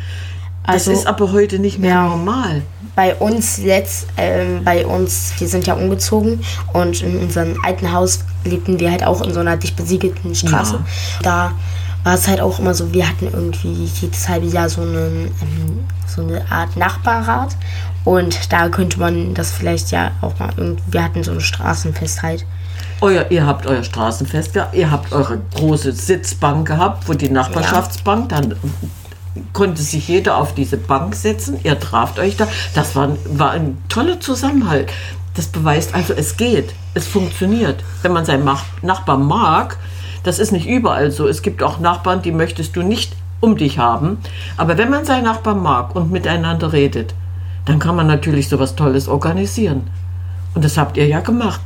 Das 0.64 0.74
Also- 0.88 0.92
ist 0.92 1.06
aber 1.06 1.32
heute 1.32 1.58
nicht 1.58 1.78
mehr 1.78 1.94
Ja. 1.94 2.08
normal. 2.08 2.62
bei 2.94 3.14
uns 3.16 3.58
letzt, 3.58 4.06
ähm, 4.16 4.62
bei 4.64 4.86
uns, 4.86 5.32
wir 5.38 5.46
sind 5.48 5.66
ja 5.66 5.74
umgezogen 5.74 6.40
und 6.72 7.02
in 7.02 7.18
unserem 7.18 7.54
alten 7.62 7.92
Haus 7.92 8.20
lebten 8.42 8.80
wir 8.80 8.90
halt 8.90 9.04
auch 9.04 9.20
in 9.20 9.34
so 9.34 9.40
einer 9.40 9.58
dicht 9.58 9.76
besiegelten 9.76 10.34
Straße. 10.34 10.78
Da 11.22 11.52
war 12.04 12.14
es 12.14 12.26
halt 12.26 12.40
auch 12.40 12.58
immer 12.58 12.72
so, 12.72 12.94
wir 12.94 13.06
hatten 13.06 13.26
irgendwie 13.30 13.84
jedes 14.00 14.26
halbe 14.30 14.46
Jahr 14.46 14.70
so, 14.70 14.80
einen, 14.80 15.26
ähm, 15.42 15.80
so 16.06 16.22
eine 16.22 16.50
Art 16.50 16.74
Nachbarrat 16.78 17.54
und 18.04 18.50
da 18.50 18.70
könnte 18.70 18.98
man 18.98 19.34
das 19.34 19.50
vielleicht 19.50 19.90
ja 19.90 20.12
auch 20.22 20.38
mal 20.38 20.48
irgendwie, 20.56 20.82
wir 20.90 21.04
hatten 21.04 21.22
so 21.22 21.32
ein 21.32 21.40
Straßenfest 21.42 22.22
halt. 22.22 22.46
Euer, 23.00 23.26
ihr 23.30 23.46
habt 23.46 23.66
euer 23.66 23.84
Straßenfest 23.84 24.54
gehabt, 24.54 24.74
ihr 24.74 24.90
habt 24.90 25.12
eure 25.12 25.38
große 25.54 25.92
Sitzbank 25.92 26.66
gehabt, 26.66 27.08
wo 27.08 27.12
die 27.12 27.28
Nachbarschaftsbank, 27.28 28.30
dann 28.30 28.56
konnte 29.52 29.82
sich 29.82 30.08
jeder 30.08 30.38
auf 30.38 30.54
diese 30.54 30.78
Bank 30.78 31.14
setzen, 31.14 31.58
ihr 31.62 31.78
traft 31.78 32.18
euch 32.18 32.36
da. 32.36 32.48
Das 32.74 32.96
war, 32.96 33.10
war 33.26 33.50
ein 33.50 33.76
toller 33.88 34.18
Zusammenhalt. 34.20 34.90
Das 35.34 35.48
beweist 35.48 35.94
also, 35.94 36.14
es 36.14 36.38
geht, 36.38 36.72
es 36.94 37.06
funktioniert. 37.06 37.84
Wenn 38.00 38.12
man 38.12 38.24
seinen 38.24 38.48
Nachbarn 38.82 39.24
mag, 39.24 39.76
das 40.22 40.38
ist 40.38 40.50
nicht 40.50 40.66
überall 40.66 41.10
so. 41.10 41.28
Es 41.28 41.42
gibt 41.42 41.62
auch 41.62 41.78
Nachbarn, 41.78 42.22
die 42.22 42.32
möchtest 42.32 42.74
du 42.76 42.82
nicht 42.82 43.14
um 43.40 43.58
dich 43.58 43.78
haben. 43.78 44.18
Aber 44.56 44.78
wenn 44.78 44.88
man 44.88 45.04
seinen 45.04 45.24
Nachbarn 45.24 45.62
mag 45.62 45.94
und 45.94 46.10
miteinander 46.10 46.72
redet, 46.72 47.14
dann 47.66 47.78
kann 47.78 47.96
man 47.96 48.06
natürlich 48.06 48.48
sowas 48.48 48.74
Tolles 48.74 49.08
organisieren. 49.08 49.90
Und 50.56 50.64
das 50.64 50.78
habt 50.78 50.96
ihr 50.96 51.06
ja 51.06 51.20
gemacht. 51.20 51.60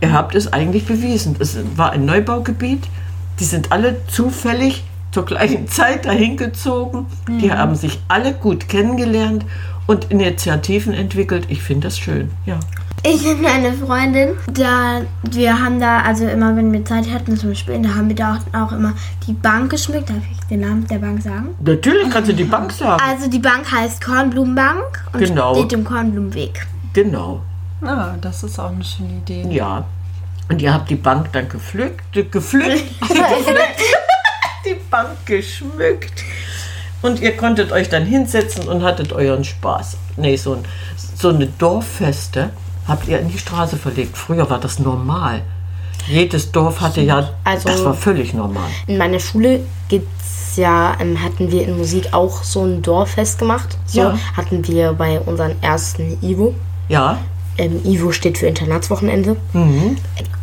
Ihr 0.00 0.12
habt 0.12 0.34
es 0.34 0.52
eigentlich 0.52 0.84
bewiesen. 0.84 1.36
Es 1.38 1.56
war 1.76 1.92
ein 1.92 2.04
Neubaugebiet. 2.04 2.88
Die 3.38 3.44
sind 3.44 3.70
alle 3.70 4.04
zufällig 4.08 4.82
zur 5.12 5.24
gleichen 5.24 5.68
Zeit 5.68 6.06
dahin 6.06 6.36
gezogen. 6.36 7.06
Die 7.28 7.52
haben 7.52 7.76
sich 7.76 8.00
alle 8.08 8.34
gut 8.34 8.68
kennengelernt 8.68 9.46
und 9.86 10.10
Initiativen 10.10 10.92
entwickelt. 10.92 11.46
Ich 11.50 11.62
finde 11.62 11.86
das 11.86 11.96
schön. 12.00 12.30
Ja. 12.44 12.58
Ich 13.04 13.24
und 13.26 13.42
meine 13.42 13.72
Freundin, 13.74 14.30
da 14.52 15.02
wir 15.30 15.60
haben 15.60 15.78
da, 15.78 16.00
also 16.00 16.26
immer 16.26 16.56
wenn 16.56 16.72
wir 16.72 16.84
Zeit 16.84 17.08
hatten 17.12 17.36
zum 17.36 17.54
Spielen, 17.54 17.84
da 17.84 17.90
haben 17.94 18.08
wir 18.08 18.16
da 18.16 18.40
auch, 18.52 18.60
auch 18.60 18.72
immer 18.72 18.94
die 19.28 19.34
Bank 19.34 19.70
geschmückt. 19.70 20.10
Darf 20.10 20.18
ich 20.32 20.40
den 20.48 20.60
Namen 20.62 20.84
der 20.88 20.98
Bank 20.98 21.22
sagen? 21.22 21.50
Natürlich 21.64 22.10
kannst 22.10 22.28
du 22.30 22.34
die 22.34 22.44
Bank 22.44 22.72
sagen. 22.72 23.00
Also 23.08 23.30
die 23.30 23.38
Bank 23.38 23.70
heißt 23.70 24.04
Kornblumenbank 24.04 25.04
und 25.12 25.20
Genau. 25.20 25.54
steht 25.54 25.72
im 25.72 25.84
Kornblumenweg. 25.84 26.66
Genau. 26.92 27.40
Ah, 27.84 28.14
das 28.20 28.42
ist 28.42 28.58
auch 28.58 28.70
eine 28.70 28.84
schöne 28.84 29.14
Idee. 29.18 29.46
Ja. 29.50 29.84
Und 30.48 30.60
ihr 30.62 30.72
habt 30.72 30.90
die 30.90 30.96
Bank 30.96 31.32
dann 31.32 31.48
gepflückt, 31.48 32.16
äh, 32.16 32.22
gepflückt, 32.30 32.84
die 34.64 34.76
Bank 34.90 35.24
geschmückt. 35.26 36.22
Und 37.00 37.20
ihr 37.20 37.36
konntet 37.36 37.72
euch 37.72 37.88
dann 37.88 38.04
hinsetzen 38.04 38.68
und 38.68 38.82
hattet 38.84 39.12
euren 39.12 39.44
Spaß. 39.44 39.96
Nee, 40.16 40.36
so, 40.36 40.54
ein, 40.54 40.64
so 41.16 41.30
eine 41.30 41.46
Dorffeste 41.46 42.50
habt 42.86 43.08
ihr 43.08 43.18
in 43.18 43.28
die 43.28 43.38
Straße 43.38 43.76
verlegt. 43.76 44.16
Früher 44.16 44.48
war 44.50 44.60
das 44.60 44.78
normal. 44.78 45.42
Jedes 46.06 46.52
Dorf 46.52 46.80
hatte 46.80 47.00
ja, 47.00 47.30
Also- 47.44 47.68
das 47.68 47.84
war 47.84 47.94
völlig 47.94 48.34
normal. 48.34 48.68
In 48.86 48.98
meiner 48.98 49.18
Schule 49.20 49.60
gibt's 49.88 50.56
ja, 50.56 50.96
ähm, 51.00 51.22
hatten 51.22 51.50
wir 51.50 51.66
in 51.66 51.78
Musik 51.78 52.08
auch 52.12 52.42
so 52.42 52.62
ein 52.64 52.82
Dorffest 52.82 53.38
gemacht. 53.38 53.78
So 53.86 54.00
Ja. 54.00 54.18
hatten 54.36 54.66
wir 54.68 54.92
bei 54.92 55.18
unserem 55.20 55.54
ersten 55.62 56.18
Ivo. 56.22 56.54
Ja, 56.88 57.18
Ähm, 57.58 57.80
Ivo 57.84 58.12
steht 58.12 58.38
für 58.38 58.46
Internatswochenende. 58.46 59.36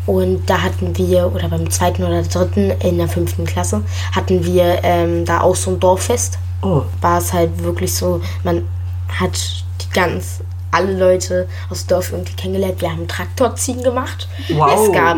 Und 0.05 0.49
da 0.49 0.61
hatten 0.61 0.97
wir, 0.97 1.31
oder 1.33 1.49
beim 1.49 1.69
zweiten 1.69 2.03
oder 2.03 2.23
dritten 2.23 2.71
in 2.81 2.97
der 2.97 3.07
fünften 3.07 3.45
Klasse, 3.45 3.83
hatten 4.11 4.43
wir 4.43 4.79
ähm, 4.83 5.25
da 5.25 5.41
auch 5.41 5.55
so 5.55 5.71
ein 5.71 5.79
Dorffest. 5.79 6.39
oh, 6.61 6.81
War 7.01 7.19
es 7.19 7.31
halt 7.31 7.63
wirklich 7.63 7.93
so, 7.93 8.21
man 8.43 8.67
hat 9.07 9.37
die 9.81 9.89
ganz, 9.93 10.39
alle 10.71 10.97
Leute 10.97 11.47
aus 11.69 11.85
dem 11.85 11.89
Dorf 11.89 12.11
irgendwie 12.11 12.33
kennengelernt. 12.33 12.81
Wir 12.81 12.91
haben 12.91 13.07
Traktorziehen 13.07 13.83
gemacht. 13.83 14.27
Wow. 14.49 14.87
Es 14.87 14.93
gab 14.93 15.17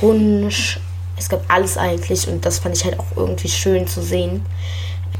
Punsch, 0.00 0.80
es 1.16 1.28
gab 1.28 1.42
alles 1.48 1.76
eigentlich. 1.76 2.28
Und 2.28 2.44
das 2.44 2.58
fand 2.58 2.76
ich 2.76 2.84
halt 2.84 2.98
auch 2.98 3.16
irgendwie 3.16 3.48
schön 3.48 3.86
zu 3.86 4.02
sehen, 4.02 4.44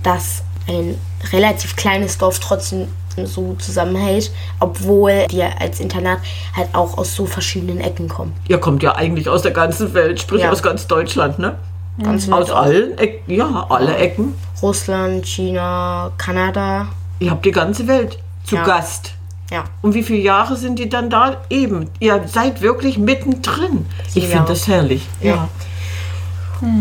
dass 0.03 0.43
ein 0.67 0.99
relativ 1.33 1.77
kleines 1.77 2.19
Dorf 2.19 2.39
trotzdem 2.41 2.89
so 3.25 3.55
zusammenhält, 3.59 4.31
obwohl 4.61 5.27
wir 5.31 5.61
als 5.61 5.81
Internat 5.81 6.19
halt 6.57 6.69
auch 6.75 6.99
aus 6.99 7.15
so 7.15 7.27
verschiedenen 7.27 7.81
Ecken 7.81 8.09
kommen. 8.09 8.33
ihr 8.49 8.59
kommt 8.59 8.83
ja 8.83 8.95
eigentlich 8.95 9.29
aus 9.29 9.43
der 9.43 9.53
ganzen 9.53 9.95
Welt, 9.95 10.21
sprich 10.21 10.43
Ja. 10.43 10.51
aus 10.51 10.63
ganz 10.63 10.87
Deutschland, 10.87 11.39
ne? 11.39 11.57
Ganz 12.03 12.29
Aus 12.29 12.49
weit 12.49 12.57
allen 12.57 12.99
Ecken, 12.99 13.33
ja, 13.35 13.67
alle 13.69 13.97
Ecken. 13.97 14.35
Russland, 14.61 15.25
China, 15.27 16.11
Kanada. 16.19 16.89
Ihr 17.21 17.31
habt 17.31 17.45
die 17.47 17.53
ganze 17.53 17.87
Welt 17.87 18.19
zu 18.43 18.57
Ja. 18.57 18.65
Gast. 18.65 19.13
Ja. 19.51 19.63
Und 19.83 19.95
wie 19.95 20.03
viele 20.03 20.19
Jahre 20.19 20.57
sind 20.57 20.79
die 20.81 20.89
dann 20.89 21.09
da? 21.09 21.37
Eben, 21.51 21.89
ihr 22.01 22.23
seid 22.27 22.61
wirklich 22.63 22.99
mittendrin. 22.99 23.87
Ich 24.15 24.27
finde 24.27 24.47
das 24.49 24.67
herrlich. 24.67 25.07
Ja. 25.21 25.49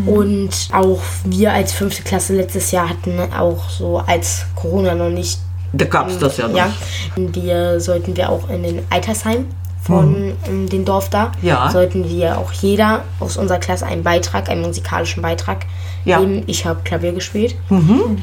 Und 0.05 0.49
auch 0.71 1.01
wir 1.25 1.51
als 1.51 1.73
fünfte 1.73 2.03
Klasse 2.03 2.35
letztes 2.35 2.71
Jahr 2.71 2.89
hatten 2.89 3.19
auch 3.33 3.69
so, 3.69 3.97
als 3.99 4.45
Corona 4.55 4.95
noch 4.95 5.09
nicht 5.09 5.39
Da 5.73 5.85
gab 5.85 6.19
das 6.19 6.37
ja 6.37 6.47
noch. 6.47 6.55
Ja, 6.55 6.71
wir 7.15 7.79
sollten 7.79 8.15
wir 8.15 8.29
auch 8.29 8.47
in 8.49 8.61
den 8.63 8.81
Altersheim 8.91 9.47
von 9.83 10.33
ähm, 10.47 10.69
dem 10.69 10.85
Dorf 10.85 11.09
da, 11.09 11.31
Ja. 11.41 11.69
sollten 11.69 12.07
wir 12.09 12.37
auch 12.37 12.51
jeder 12.53 13.03
aus 13.19 13.35
unserer 13.37 13.59
Klasse 13.59 13.85
einen 13.85 14.01
Beitrag, 14.03 14.49
einen 14.49 14.61
musikalischen 14.61 15.21
Beitrag 15.21 15.65
Ja. 16.05 16.19
geben. 16.19 16.43
Ich 16.47 16.65
habe 16.65 16.79
Klavier 16.83 17.11
gespielt 17.11 17.55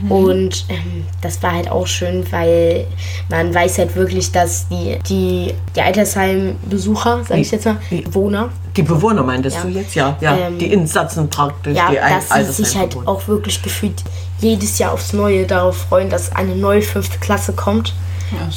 und 0.08 0.64
ähm, 0.68 1.04
das 1.22 1.42
war 1.42 1.52
halt 1.52 1.70
auch 1.70 1.86
schön, 1.86 2.24
weil 2.32 2.86
man 3.28 3.54
weiß 3.54 3.78
halt 3.78 3.94
wirklich, 3.96 4.32
dass 4.32 4.68
die, 4.68 4.98
die, 5.08 5.52
die 5.76 5.80
Altersheim-Besucher, 5.80 7.24
sage 7.28 7.40
ich 7.40 7.50
jetzt 7.50 7.66
mal, 7.66 7.76
Bewohner, 7.90 8.48
Die 8.76 8.82
Bewohner 8.82 9.22
meintest 9.22 9.56
Ja. 9.56 9.62
du 9.64 9.68
jetzt? 9.68 9.94
Ja, 9.94 10.16
ja. 10.20 10.36
Ähm, 10.36 10.58
die 10.58 10.72
Insatzen 10.72 11.28
praktisch, 11.28 11.76
ja, 11.76 11.90
die 11.90 11.98
ein- 12.00 12.20
dass 12.28 12.56
sie 12.56 12.64
sich 12.64 12.76
halt 12.76 12.96
auch 13.06 13.26
wirklich 13.28 13.60
gefühlt 13.62 14.02
jedes 14.40 14.78
Jahr 14.78 14.92
aufs 14.92 15.12
Neue 15.12 15.44
darauf 15.46 15.76
freuen, 15.76 16.08
dass 16.08 16.34
eine 16.34 16.54
neue 16.56 16.80
fünfte 16.82 17.18
Klasse 17.18 17.52
kommt 17.52 17.94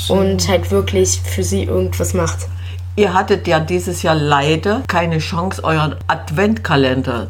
und 0.07 0.47
halt 0.47 0.69
wirklich 0.71 1.19
für 1.25 1.43
sie 1.43 1.63
irgendwas 1.63 2.13
macht. 2.13 2.47
Ihr 2.95 3.13
hattet 3.13 3.47
ja 3.47 3.59
dieses 3.59 4.03
Jahr 4.03 4.15
leider 4.15 4.81
keine 4.87 5.17
Chance, 5.17 5.63
euren 5.63 5.95
Adventkalender 6.07 7.27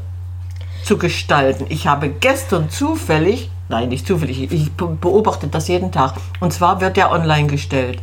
zu 0.83 0.97
gestalten. 0.97 1.65
Ich 1.69 1.87
habe 1.87 2.09
gestern 2.09 2.69
zufällig, 2.69 3.49
nein, 3.69 3.89
nicht 3.89 4.05
zufällig, 4.05 4.51
ich 4.51 4.71
be- 4.73 4.97
beobachte 4.99 5.47
das 5.47 5.69
jeden 5.69 5.91
Tag. 5.93 6.15
Und 6.41 6.51
zwar 6.51 6.81
wird 6.81 6.97
der 6.97 7.11
online 7.11 7.47
gestellt. 7.47 7.99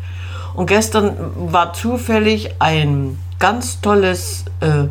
Und 0.54 0.66
gestern 0.66 1.14
war 1.52 1.74
zufällig 1.74 2.54
ein 2.60 3.18
ganz 3.38 3.80
tolles 3.82 4.46
äh, 4.60 4.88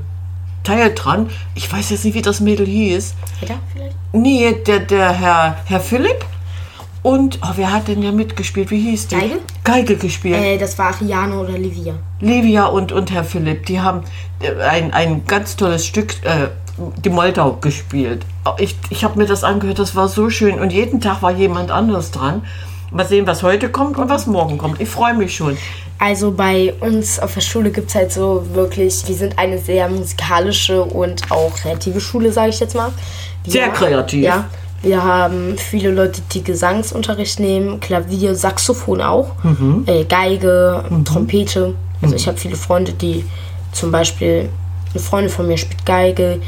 Teil 0.64 0.94
dran. 0.94 1.30
Ich 1.56 1.72
weiß 1.72 1.90
jetzt 1.90 2.06
nicht, 2.06 2.14
wie 2.14 2.22
das 2.22 2.40
Mädel 2.40 2.68
hieß. 2.68 3.16
Peter 3.40 3.56
vielleicht? 3.74 3.96
Nee, 4.14 4.54
der, 4.68 4.80
der 4.80 5.10
Herr, 5.12 5.58
Herr 5.66 5.80
Philipp. 5.80 6.24
Und, 7.02 7.40
oh, 7.42 7.54
wer 7.56 7.72
hat 7.72 7.88
denn 7.88 8.02
ja 8.04 8.12
mitgespielt? 8.12 8.72
Wie 8.72 8.80
hieß 8.92 9.08
die? 9.08 9.16
Geige? 9.16 9.40
Geige 9.64 9.96
gespielt. 9.96 10.36
Äh, 10.36 10.58
das 10.58 10.78
war 10.78 10.88
Ariane 10.88 11.38
oder 11.38 11.58
Livia. 11.58 11.94
Livia 12.20 12.66
und, 12.66 12.92
und 12.92 13.12
Herr 13.12 13.24
Philipp, 13.24 13.66
die 13.68 13.80
haben 13.80 14.04
äh, 14.42 14.62
ein, 14.62 14.94
ein 14.94 15.26
ganz 15.26 15.56
tolles 15.56 15.86
Stück, 15.86 16.16
äh, 16.26 16.50
die 17.04 17.10
Moldau, 17.10 17.54
gespielt. 17.54 18.26
Ich, 18.58 18.76
ich 18.90 19.04
habe 19.04 19.18
mir 19.18 19.26
das 19.26 19.44
angehört, 19.44 19.80
das 19.80 19.96
war 19.96 20.10
so 20.10 20.30
schön. 20.30 20.60
Und 20.60 20.74
jeden 20.74 21.00
Tag 21.00 21.22
war 21.22 21.32
jemand 21.32 21.72
anderes 21.72 22.12
dran. 22.12 22.44
Mal 22.92 23.06
sehen, 23.06 23.28
was 23.28 23.44
heute 23.44 23.70
kommt 23.70 23.98
und 23.98 24.10
was 24.10 24.26
morgen 24.28 24.58
kommt. 24.58 24.82
Ich 24.82 24.90
freue 24.90 25.14
mich 25.14 25.36
schon. 25.36 25.58
Also 26.00 26.32
bei 26.32 26.74
uns 26.80 27.20
auf 27.20 27.34
der 27.34 27.42
Schule 27.42 27.72
gibt 27.72 27.90
es 27.90 27.96
halt 27.96 28.12
so 28.12 28.46
wirklich, 28.54 29.06
wir 29.06 29.16
sind 29.16 29.38
eine 29.38 29.58
sehr 29.58 29.88
musikalische 29.90 30.82
und 30.82 31.30
auch 31.30 31.54
kreative 31.56 32.00
Schule, 32.00 32.32
sage 32.32 32.50
ich 32.50 32.60
jetzt 32.60 32.74
mal. 32.74 32.92
Wir, 33.44 33.52
Sehr 33.52 33.70
kreativ. 33.70 34.24
Ja. 34.24 34.46
Wir 34.82 35.04
haben 35.04 35.58
viele 35.58 35.92
Leute, 35.92 36.22
die 36.34 36.44
Gesangsunterricht 36.44 37.40
nehmen, 37.40 37.80
Klavier, 37.80 38.36
Saxophon 38.36 39.02
auch, 39.02 39.32
Mhm. 39.44 39.84
äh, 39.88 40.06
Geige, 40.06 40.84
Trompete. 41.06 41.76
Also 42.02 42.16
ich 42.16 42.28
habe 42.28 42.38
viele 42.38 42.56
Freunde, 42.56 42.94
die 42.94 43.26
zum 43.74 43.92
Beispiel, 43.92 44.50
eine 44.94 45.04
Freundin 45.04 45.30
von 45.32 45.48
mir 45.48 45.58
spielt 45.58 45.86
Geige, 45.86 46.40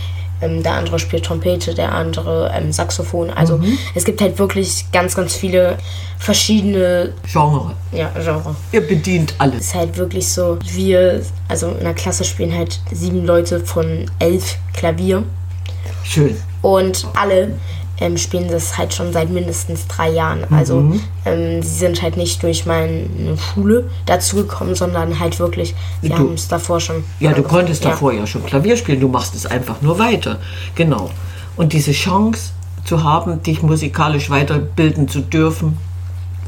ähm, 0.42 0.64
der 0.64 0.74
andere 0.74 0.98
spielt 0.98 1.26
Trompete, 1.26 1.76
der 1.76 1.92
andere 1.94 2.52
ähm, 2.56 2.72
Saxophon. 2.72 3.30
Also 3.30 3.58
Mhm. 3.58 3.78
es 3.94 4.06
gibt 4.06 4.22
halt 4.22 4.40
wirklich 4.40 4.86
ganz, 4.92 5.14
ganz 5.16 5.36
viele 5.36 5.78
verschiedene 6.18 7.12
Genre. 7.30 7.74
ja, 7.92 8.10
Genre 8.18 8.56
Ihr 8.72 8.82
bedient 8.88 9.34
alles. 9.40 9.60
ist 9.66 9.76
halt 9.76 9.98
wirklich 9.98 10.28
so, 10.28 10.58
wir, 10.74 11.22
also 11.50 11.68
in 11.72 11.84
der 11.84 11.94
Klasse 11.94 12.24
spielen 12.24 12.56
halt 12.58 12.80
sieben 12.92 13.26
Leute 13.26 13.60
von 13.60 14.10
elf 14.20 14.58
Klavier 14.74 15.24
Schön. 16.04 16.36
und 16.62 17.06
alle 17.16 17.52
ähm, 18.02 18.18
spielen 18.18 18.50
das 18.50 18.78
halt 18.78 18.94
schon 18.94 19.14
seit 19.14 19.30
mindestens 19.30 19.88
drei 19.88 20.10
Jahren. 20.10 20.44
Also 20.52 20.84
ähm, 21.24 21.62
sie 21.62 21.78
sind 21.78 22.02
halt 22.02 22.18
nicht 22.18 22.44
durch 22.44 22.66
meine 22.66 23.08
Schule 23.38 23.90
dazu 24.06 24.38
gekommen, 24.38 24.76
sondern 24.76 25.20
halt 25.20 25.40
wirklich, 25.40 25.76
sie 26.02 26.14
haben 26.14 26.34
es 26.34 26.48
davor 26.48 26.82
schon. 26.82 27.04
Ja, 27.20 27.32
du 27.32 27.44
konntest 27.44 27.86
davor 27.86 28.12
ja 28.12 28.26
schon 28.26 28.44
Klavier 28.46 28.76
spielen, 28.76 29.00
du 29.00 29.08
machst 29.08 29.36
es 29.36 29.46
einfach 29.46 29.82
nur 29.82 30.00
weiter. 30.00 30.40
Genau. 30.76 31.12
Und 31.56 31.74
diese 31.74 31.92
Chance 31.92 32.52
zu 32.84 33.04
haben, 33.04 33.44
dich 33.44 33.62
musikalisch 33.62 34.30
weiterbilden 34.32 35.08
zu 35.08 35.22
dürfen, 35.22 35.78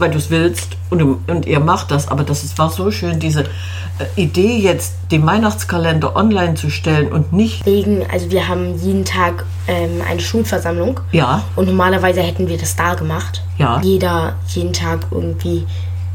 weil 0.04 0.12
du 0.12 0.18
es 0.18 0.30
willst 0.30 0.76
und, 0.90 1.00
du- 1.00 1.20
und 1.28 1.46
ihr 1.46 1.62
macht 1.62 1.90
das, 1.90 2.10
aber 2.10 2.24
das 2.26 2.44
ist, 2.44 2.58
war 2.58 2.70
so 2.70 2.92
schön, 2.92 3.20
diese 3.22 3.44
äh, 3.44 4.22
Idee 4.22 4.58
jetzt, 4.58 4.96
den 5.12 5.26
Weihnachtskalender 5.26 6.16
online 6.18 6.56
zu 6.56 6.70
stellen 6.70 7.10
und 7.10 7.32
nicht, 7.32 7.66
Wegen, 7.66 8.06
also 8.12 8.30
wir 8.30 8.50
haben 8.50 8.78
jeden 8.84 9.06
Tag 9.06 9.46
ähm, 9.68 10.02
eine 10.06 10.20
Schulversammlung. 10.20 11.00
ja, 11.14 11.42
Und 11.56 11.68
normalerweise 11.68 12.22
hätten 12.22 12.50
wir 12.50 12.58
das 12.58 12.76
da 12.76 12.96
gemacht. 12.96 13.42
Ja. 13.58 13.80
Jeder, 13.82 14.36
jeden 14.48 14.74
Tag 14.74 15.08
irgendwie. 15.12 15.66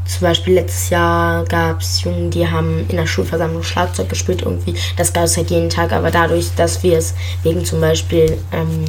Zum 0.05 0.21
Beispiel 0.21 0.53
letztes 0.55 0.89
Jahr 0.91 1.43
gab 1.45 1.81
es 1.81 2.03
Jungen, 2.03 2.29
die 2.29 2.47
haben 2.47 2.85
in 2.89 2.95
der 2.95 3.07
Schulversammlung 3.07 3.63
Schlagzeug 3.63 4.09
gespielt 4.09 4.43
irgendwie. 4.43 4.75
Das 4.97 5.13
gab 5.13 5.23
es 5.23 5.35
halt 5.37 5.49
jeden 5.49 5.69
Tag, 5.69 5.91
aber 5.93 6.11
dadurch, 6.11 6.49
dass 6.55 6.83
wir 6.83 6.97
es 6.97 7.15
wegen 7.43 7.65
zum 7.65 7.81
Beispiel 7.81 8.37
ähm, 8.51 8.85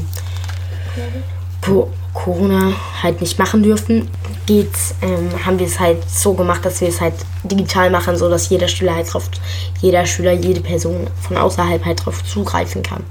Co 1.62 1.90
Corona 2.14 2.72
halt 3.02 3.20
nicht 3.20 3.38
machen 3.38 3.62
dürfen, 3.62 4.08
geht's, 4.46 4.94
ähm, 5.02 5.28
haben 5.44 5.58
wir 5.58 5.66
es 5.66 5.78
halt 5.78 5.98
so 6.08 6.34
gemacht, 6.34 6.64
dass 6.64 6.80
wir 6.80 6.88
es 6.88 7.00
halt 7.00 7.14
digital 7.44 7.90
machen, 7.90 8.16
so 8.16 8.28
dass 8.28 8.48
jeder 8.48 8.68
Schüler 8.68 8.94
halt 8.96 9.12
drauf, 9.12 9.28
jeder 9.80 10.04
Schüler, 10.06 10.32
jede 10.32 10.60
Person 10.60 11.06
von 11.20 11.36
außerhalb 11.36 11.84
halt 11.84 12.04
drauf 12.04 12.24
zugreifen 12.24 12.82
kann. 12.82 13.04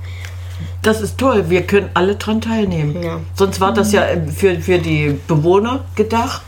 das 0.81 1.01
ist 1.01 1.17
toll, 1.17 1.49
wir 1.49 1.63
können 1.63 1.89
alle 1.93 2.15
dran 2.15 2.41
teilnehmen. 2.41 3.01
Ja. 3.03 3.19
Sonst 3.33 3.59
war 3.59 3.73
das 3.73 3.91
ja 3.91 4.03
äh, 4.03 4.27
für, 4.27 4.59
für 4.59 4.79
die 4.79 5.19
Bewohner 5.27 5.81
gedacht. 5.95 6.41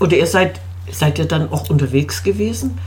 Oder 0.00 0.16
ihr 0.16 0.26
seid, 0.26 0.60
seid 0.90 1.18
ihr 1.18 1.24
dann 1.24 1.50
auch 1.52 1.70
unterwegs 1.70 2.22
gewesen? 2.22 2.78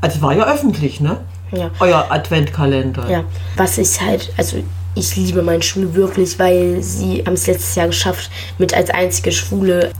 Also 0.00 0.22
war 0.22 0.32
ja 0.32 0.44
öffentlich, 0.44 1.00
ne? 1.00 1.18
Ja. 1.52 1.70
Euer 1.80 2.06
Adventkalender. 2.10 3.08
Ja, 3.10 3.24
was 3.56 3.78
ich 3.78 4.00
halt, 4.00 4.32
also 4.36 4.58
ich 4.96 5.14
liebe 5.14 5.42
meine 5.42 5.62
Schule 5.62 5.94
wirklich, 5.94 6.38
weil 6.38 6.82
sie 6.82 7.22
haben 7.24 7.34
es 7.34 7.46
letztes 7.46 7.74
Jahr 7.74 7.86
geschafft, 7.86 8.30
mit 8.58 8.74
als 8.74 8.90
einzige 8.90 9.30
Schule 9.30 9.92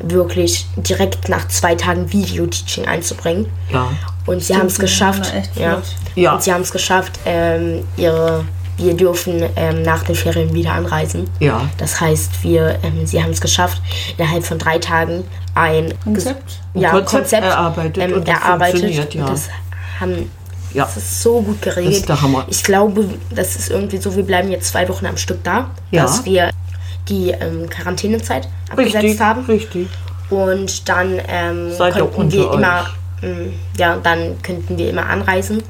wirklich 0.00 0.66
direkt 0.76 1.28
nach 1.28 1.46
zwei 1.48 1.74
Tagen 1.74 2.10
Video-Teaching 2.10 2.86
einzubringen. 2.86 3.46
Ja. 3.70 3.92
Und 4.26 4.42
sie 4.42 4.56
haben 4.56 4.66
es 4.66 4.78
geschafft. 4.78 5.32
Ja. 5.54 5.82
Ja. 6.14 6.34
Und 6.34 6.42
sie 6.42 6.52
haben 6.52 6.62
es 6.62 6.72
geschafft, 6.72 7.20
ähm, 7.26 7.84
ihre, 7.98 8.44
wir 8.78 8.94
dürfen 8.94 9.44
ähm, 9.56 9.82
nach 9.82 10.02
den 10.04 10.14
Ferien 10.14 10.54
wieder 10.54 10.72
anreisen. 10.72 11.28
Ja. 11.38 11.68
Das 11.76 12.00
heißt, 12.00 12.42
wir, 12.42 12.78
ähm, 12.82 13.06
sie 13.06 13.22
haben 13.22 13.30
es 13.32 13.42
geschafft, 13.42 13.82
innerhalb 14.16 14.44
von 14.44 14.58
drei 14.58 14.78
Tagen 14.78 15.24
ein 15.54 15.92
Konzept? 16.02 16.60
Ja, 16.72 16.90
Konzept 16.92 17.10
Konzept, 17.10 17.44
erarbeitet 17.44 17.98
ähm, 17.98 18.12
und 18.14 18.26
das 18.26 18.38
erarbeitet. 18.38 18.80
funktioniert, 18.80 19.14
ja. 19.14 19.24
Und 19.26 19.32
Das, 19.32 19.48
haben, 20.00 20.30
Ja. 20.74 20.84
das 20.84 20.96
ist 20.98 21.22
so 21.22 21.40
gut 21.42 21.60
geregelt. 21.62 21.88
Das 21.92 21.96
ist 22.00 22.08
der 22.08 22.22
Hammer. 22.22 22.44
Ich 22.48 22.62
glaube, 22.62 23.08
das 23.34 23.56
ist 23.56 23.70
irgendwie 23.70 23.96
so, 23.98 24.14
wir 24.14 24.22
bleiben 24.24 24.50
jetzt 24.50 24.68
zwei 24.68 24.88
Wochen 24.88 25.06
am 25.06 25.16
Stück 25.16 25.42
da, 25.44 25.70
Ja. 25.90 26.02
dass 26.02 26.24
wir 26.24 26.50
die 27.08 27.30
ähm, 27.30 27.68
Quarantänezeit 27.68 28.48
abgesetzt 28.70 28.94
Richtig, 29.04 29.20
haben. 29.20 29.44
richtig. 29.46 29.88
Und 30.30 30.88
dann 30.88 31.20
ähm, 31.26 31.72
Seid 31.72 31.94
konnten 31.98 32.30
wir 32.30 32.46
unter 32.50 32.58
immer, 32.58 32.86
ähm, 33.22 33.52
ja, 33.76 33.96
dann 33.96 34.40
könnten 34.42 34.78
wir 34.78 34.90
immer 34.90 35.06
anreisen 35.06 35.62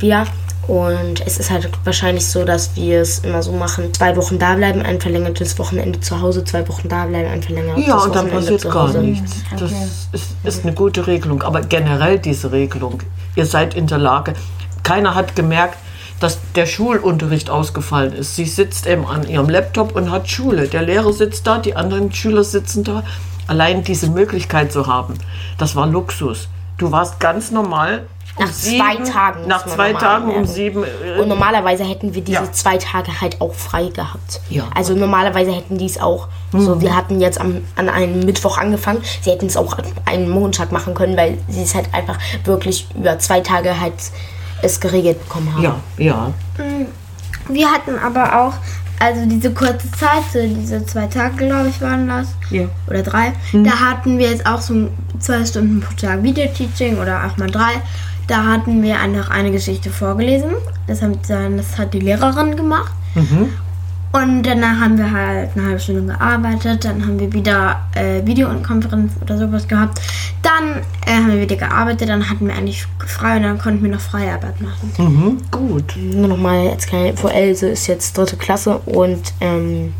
wieder. 0.00 0.24
Und 0.68 1.26
es 1.26 1.38
ist 1.38 1.50
halt 1.50 1.70
wahrscheinlich 1.84 2.26
so, 2.26 2.44
dass 2.44 2.76
wir 2.76 3.00
es 3.00 3.20
immer 3.20 3.42
so 3.42 3.52
machen: 3.52 3.92
zwei 3.94 4.14
Wochen 4.16 4.38
da 4.38 4.54
bleiben, 4.54 4.82
ein 4.82 5.00
verlängertes 5.00 5.58
Wochenende 5.58 5.98
zu 6.00 6.20
Hause, 6.20 6.44
zwei 6.44 6.68
Wochen 6.68 6.88
da 6.88 7.06
bleiben, 7.06 7.26
ein 7.26 7.42
verlängertes 7.42 7.86
Ja, 7.86 7.96
und 7.96 8.14
dann 8.14 8.26
Wochenende 8.26 8.36
passiert 8.36 8.60
zu 8.60 8.68
gar 8.68 8.92
nichts. 8.98 9.32
Das 9.58 9.72
ist, 10.12 10.36
ist 10.44 10.64
eine 10.64 10.74
gute 10.74 11.06
Regelung. 11.06 11.42
Aber 11.42 11.62
generell 11.62 12.18
diese 12.18 12.52
Regelung, 12.52 13.02
ihr 13.34 13.46
seid 13.46 13.74
in 13.74 13.86
der 13.86 13.96
Lage. 13.96 14.34
Keiner 14.82 15.14
hat 15.14 15.34
gemerkt, 15.34 15.78
dass 16.20 16.38
der 16.54 16.66
Schulunterricht 16.66 17.48
ausgefallen 17.48 18.12
ist. 18.12 18.36
Sie 18.36 18.44
sitzt 18.44 18.86
eben 18.86 19.06
an 19.06 19.26
ihrem 19.26 19.48
Laptop 19.48 19.96
und 19.96 20.10
hat 20.10 20.28
Schule. 20.28 20.68
Der 20.68 20.82
Lehrer 20.82 21.14
sitzt 21.14 21.46
da, 21.46 21.58
die 21.58 21.76
anderen 21.76 22.12
Schüler 22.12 22.44
sitzen 22.44 22.84
da. 22.84 23.04
Allein 23.46 23.84
diese 23.84 24.10
Möglichkeit 24.10 24.70
zu 24.70 24.86
haben, 24.86 25.14
das 25.56 25.74
war 25.74 25.86
Luxus. 25.86 26.48
Du 26.76 26.92
warst 26.92 27.18
ganz 27.20 27.50
normal. 27.50 28.06
Um 28.38 28.44
Nach 28.44 28.52
zwei 28.52 28.96
Tagen 28.96 29.38
muss 29.40 29.48
Nach 29.48 29.66
zwei 29.66 29.92
Tagen 29.92 30.30
um 30.34 30.46
sieben. 30.46 30.84
äh, 30.84 31.20
Und 31.20 31.28
normalerweise 31.28 31.84
hätten 31.84 32.14
wir 32.14 32.22
diese 32.22 32.44
Ja. 32.44 32.52
zwei 32.52 32.76
Tage 32.78 33.20
halt 33.20 33.40
auch 33.40 33.52
frei 33.54 33.88
gehabt. 33.88 34.40
Ja. 34.48 34.64
Mhm. 34.64 34.70
Also 34.74 34.94
normalerweise 34.94 35.52
hätten 35.52 35.78
die 35.78 35.86
es 35.86 36.00
auch. 36.00 36.28
So, 36.52 36.80
wir 36.80 36.96
hatten 36.96 37.20
jetzt 37.20 37.38
am, 37.40 37.62
an 37.76 37.88
einem 37.90 38.20
Mittwoch 38.20 38.56
angefangen. 38.56 39.02
Sie 39.20 39.30
hätten 39.30 39.46
es 39.46 39.56
auch 39.56 39.76
an 39.76 39.84
einem 40.06 40.30
Montag 40.30 40.72
machen 40.72 40.94
können, 40.94 41.16
weil 41.16 41.36
sie 41.48 41.62
es 41.62 41.74
halt 41.74 41.92
einfach 41.92 42.18
wirklich 42.44 42.86
über 42.96 43.18
zwei 43.18 43.40
Tage 43.40 43.78
halt 43.78 43.94
es 44.62 44.80
geregelt 44.80 45.22
bekommen 45.24 45.52
haben. 45.54 45.62
Ja, 45.62 45.76
ja. 45.98 46.32
Wir 47.48 47.70
hatten 47.70 47.98
aber 47.98 48.40
auch, 48.46 48.54
also 49.00 49.26
diese 49.26 49.52
kurze 49.52 49.90
Zeit, 49.92 50.24
so 50.32 50.40
diese 50.42 50.84
zwei 50.86 51.06
Tage, 51.06 51.36
glaube 51.36 51.68
ich, 51.68 51.80
waren 51.80 52.08
das. 52.08 52.28
Ja. 52.50 52.64
Oder 52.88 53.02
drei. 53.02 53.32
Da 53.64 53.78
hatten 53.78 54.18
wir 54.18 54.30
jetzt 54.30 54.46
auch 54.46 54.60
so 54.60 54.88
zwei 55.18 55.44
Stunden 55.44 55.80
pro 55.80 55.94
Tag 55.94 56.22
Videoteaching 56.22 56.98
oder 56.98 57.26
auch 57.26 57.36
mal 57.36 57.50
drei. 57.50 57.82
Da 58.26 58.44
hatten 58.44 58.82
wir 58.82 59.00
einfach 59.00 59.30
eine 59.30 59.50
Geschichte 59.50 59.90
vorgelesen. 59.90 60.50
Das, 60.86 61.00
haben, 61.02 61.18
dann, 61.28 61.56
das 61.56 61.78
hat 61.78 61.94
die 61.94 62.00
Lehrerin 62.00 62.56
gemacht. 62.56 62.92
Und 64.10 64.42
danach 64.42 64.80
haben 64.80 64.96
wir 64.96 65.10
halt 65.10 65.50
eine 65.54 65.66
halbe 65.66 65.80
Stunde 65.80 66.14
gearbeitet. 66.14 66.84
Dann 66.84 67.02
haben 67.02 67.20
wir 67.20 67.32
wieder 67.32 67.80
äh, 67.94 68.24
Videokonferenz 68.24 69.12
oder 69.20 69.36
sowas 69.36 69.68
gehabt. 69.68 70.00
Dann 70.42 70.82
äh, 71.06 71.14
haben 71.14 71.32
wir 71.32 71.40
wieder 71.42 71.56
gearbeitet. 71.56 72.08
Dann 72.08 72.28
hatten 72.28 72.46
wir 72.46 72.54
eigentlich 72.54 72.86
frei 73.06 73.36
und 73.36 73.42
dann 73.42 73.58
konnten 73.58 73.82
wir 73.82 73.90
noch 73.90 74.00
Freiarbeit 74.00 74.60
machen. 74.60 74.92
Mhm, 74.96 75.42
gut. 75.50 75.94
Nur 75.96 76.28
noch 76.28 76.38
mal 76.38 76.68
als 76.70 76.86
kleine 76.86 77.10
Info, 77.10 77.28
Else 77.28 77.68
ist 77.68 77.86
jetzt 77.86 78.16
dritte 78.16 78.36
Klasse 78.36 78.78
und 78.86 79.34
ähm, 79.40 79.92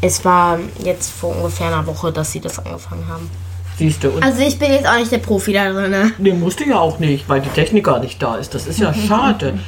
es 0.00 0.24
war 0.24 0.58
jetzt 0.84 1.10
vor 1.10 1.36
ungefähr 1.36 1.68
einer 1.68 1.86
Woche, 1.86 2.12
dass 2.12 2.30
sie 2.30 2.40
das 2.40 2.58
angefangen 2.58 3.08
haben. 3.08 3.30
Siehst 3.76 4.04
du. 4.04 4.12
Also 4.20 4.40
ich 4.40 4.58
bin 4.58 4.70
jetzt 4.70 4.86
auch 4.86 4.96
nicht 4.96 5.10
der 5.10 5.18
Profi 5.18 5.52
da 5.52 5.72
drin. 5.72 5.90
Ne? 5.90 6.12
Nee, 6.18 6.32
musste 6.34 6.64
ja 6.64 6.78
auch 6.78 6.98
nicht, 6.98 7.28
weil 7.28 7.40
die 7.40 7.48
Technik 7.48 7.84
gar 7.84 7.98
nicht 7.98 8.22
da 8.22 8.36
ist. 8.36 8.54
Das 8.54 8.66
ist 8.66 8.78
ja 8.78 8.94
schade. 9.08 9.58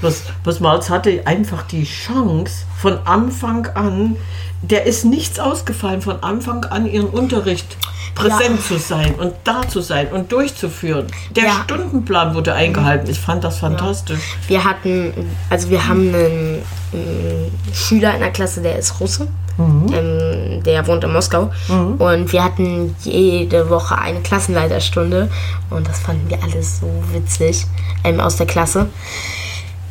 Bloß, 0.00 0.22
bloß 0.42 0.60
Malz 0.60 0.90
hatte 0.90 1.22
einfach 1.26 1.62
die 1.62 1.84
Chance 1.84 2.64
von 2.78 2.98
Anfang 3.06 3.66
an, 3.74 4.16
der 4.62 4.84
ist 4.86 5.04
nichts 5.04 5.38
ausgefallen, 5.38 6.02
von 6.02 6.22
Anfang 6.22 6.64
an 6.64 6.86
ihren 6.86 7.08
Unterricht 7.08 7.76
präsent 8.14 8.62
zu 8.62 8.78
sein 8.78 9.14
und 9.16 9.34
da 9.44 9.66
zu 9.66 9.80
sein 9.80 10.08
und 10.08 10.30
durchzuführen. 10.30 11.06
Der 11.34 11.44
Ja. 11.44 11.60
Stundenplan 11.64 12.34
wurde 12.34 12.54
eingehalten. 12.54 13.10
Ich 13.10 13.18
fand 13.18 13.42
das 13.42 13.58
fantastisch. 13.58 14.20
Wir 14.46 14.62
hatten, 14.64 15.12
also 15.50 15.68
wir 15.70 15.86
haben 15.86 16.14
einen, 16.14 16.62
ähm, 16.92 17.50
Schüler 17.72 18.14
in 18.14 18.20
der 18.20 18.30
Klasse, 18.30 18.62
der 18.62 18.78
ist 18.78 19.00
Russe. 19.00 19.26
Ähm, 19.58 20.62
der 20.64 20.84
wohnt 20.86 21.04
in 21.04 21.12
Moskau. 21.12 21.52
Und 21.98 22.32
wir 22.32 22.42
hatten 22.42 22.96
jede 23.02 23.68
Woche 23.70 23.96
eine 23.98 24.20
Klassenleiterstunde. 24.20 25.30
Und 25.70 25.88
das 25.88 26.00
fanden 26.00 26.28
wir 26.28 26.42
alles 26.42 26.80
so 26.80 26.90
witzig 27.12 27.66
ähm, 28.04 28.18
aus 28.20 28.36
der 28.36 28.46
Klasse. 28.46 28.88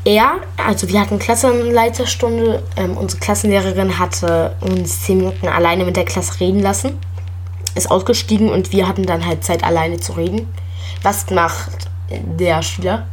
Er, 0.05 0.41
also 0.57 0.89
wir 0.89 0.99
hatten 0.99 1.17
Klassenleiterstunde. 1.17 2.63
Ähm, 2.75 2.97
unsere 2.97 3.21
Klassenlehrerin 3.21 3.99
hatte 3.99 4.55
uns 4.61 5.03
zehn 5.03 5.17
Minuten 5.19 5.47
alleine 5.47 5.85
mit 5.85 5.95
der 5.95 6.05
Klasse 6.05 6.39
reden 6.39 6.61
lassen. 6.61 6.99
Ist 7.75 7.89
ausgestiegen 7.89 8.49
und 8.49 8.71
wir 8.71 8.87
hatten 8.87 9.05
dann 9.05 9.25
halt 9.25 9.43
Zeit 9.43 9.63
alleine 9.63 9.99
zu 9.99 10.13
reden. 10.13 10.53
Was 11.01 11.29
macht 11.29 11.89
der 12.09 12.61
Schüler? 12.61 13.07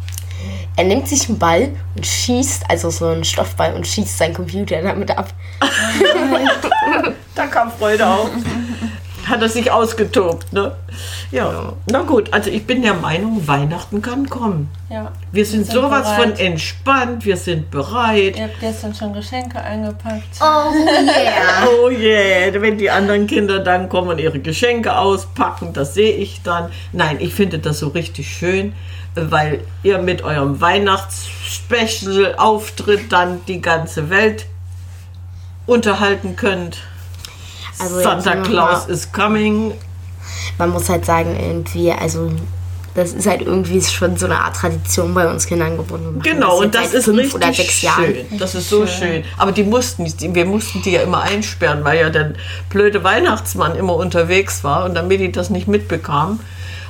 Er 0.77 0.85
nimmt 0.85 1.09
sich 1.09 1.29
einen 1.29 1.39
Ball 1.39 1.71
und 1.95 2.07
schießt, 2.07 2.65
also 2.69 2.91
so 2.91 3.07
einen 3.07 3.25
Stoffball 3.25 3.75
und 3.75 3.87
schießt 3.87 4.19
seinen 4.19 4.35
Computer 4.35 4.81
damit 4.83 5.11
ab. 5.11 5.29
Da 7.33 7.47
kam 7.47 7.71
Freude 7.71 8.07
auf. 8.07 8.29
Hat 9.31 9.41
er 9.43 9.49
sich 9.49 9.71
ausgetobt, 9.71 10.53
ne? 10.53 10.73
Ja. 11.31 11.75
Na 11.87 12.03
gut, 12.03 12.33
also 12.33 12.51
ich 12.51 12.67
bin 12.67 12.83
der 12.83 12.95
Meinung, 12.95 13.47
Weihnachten 13.47 14.03
kann 14.03 14.29
kommen. 14.29 14.69
Ja. 14.89 15.13
Wir 15.31 15.47
sind, 15.47 15.67
sind 15.67 15.75
sowas 15.75 16.03
bereit. 16.03 16.21
von 16.21 16.33
entspannt, 16.47 17.25
wir 17.25 17.37
sind 17.37 17.71
bereit. 17.71 18.37
Ihr 18.37 18.43
habt 18.45 18.59
gestern 18.59 18.93
schon 18.93 19.13
Geschenke 19.13 19.61
eingepackt. 19.61 20.41
Oh 20.41 20.73
yeah. 20.75 21.63
Oh 21.83 21.89
yeah, 21.89 22.61
wenn 22.61 22.79
die 22.79 22.91
anderen 22.91 23.29
Kinder 23.29 23.61
dann 23.61 23.89
kommen 23.89 24.09
und 24.09 24.19
ihre 24.19 24.41
Geschenke 24.41 24.97
auspacken, 24.97 25.73
das 25.73 25.95
sehe 25.95 26.15
ich 26.15 26.43
dann. 26.43 26.73
Nein, 26.93 27.19
ich 27.21 27.33
finde 27.33 27.61
das 27.61 27.79
so 27.79 27.87
richtig 27.89 28.29
schön, 28.29 28.73
weil 29.15 29.61
ihr 29.85 29.99
mit 29.99 30.23
eurem 30.23 30.61
Weihnachtsspecial-Auftritt 30.61 33.13
dann 33.13 33.45
die 33.47 33.61
ganze 33.61 34.11
Welt 34.11 34.47
unterhalten 35.67 36.35
könnt. 36.35 36.79
Also 37.81 38.01
Santa 38.01 38.37
Claus 38.37 38.87
mal- 38.87 38.93
is 38.93 39.11
coming. 39.13 39.73
Man 40.59 40.71
muss 40.71 40.89
halt 40.89 41.05
sagen, 41.05 41.37
irgendwie, 41.41 41.91
also 41.93 42.31
das 42.95 43.13
ist 43.13 43.27
halt 43.27 43.43
irgendwie 43.43 43.81
schon 43.81 44.17
so 44.17 44.27
eine 44.27 44.39
Art 44.41 44.57
Tradition 44.57 45.15
bei 45.15 45.31
uns 45.31 45.47
Kindern 45.47 45.77
geworden. 45.77 46.21
Genau, 46.23 46.59
und 46.61 46.75
das 46.75 46.93
ist 46.93 47.05
fünf 47.05 47.35
richtig 47.37 47.57
sechs 47.57 47.83
Jahren. 47.83 48.05
schön. 48.05 48.39
Das 48.39 48.55
ist 48.55 48.69
so 48.69 48.87
schön. 48.87 49.25
Aber 49.39 49.53
die 49.53 49.63
mussten, 49.63 50.05
die- 50.05 50.35
wir 50.35 50.45
mussten 50.45 50.83
die 50.83 50.91
ja 50.93 51.03
immer 51.03 51.23
einsperren, 51.23 51.85
weil 51.85 52.01
ja 52.01 52.11
der 52.11 52.33
blöde 52.69 53.03
Weihnachtsmann 53.05 53.77
immer 53.77 53.95
unterwegs 53.95 54.65
war. 54.65 54.85
Und 54.85 54.95
damit 54.95 55.21
die 55.21 55.31
das 55.33 55.51
nicht 55.51 55.69
mitbekamen, 55.69 56.41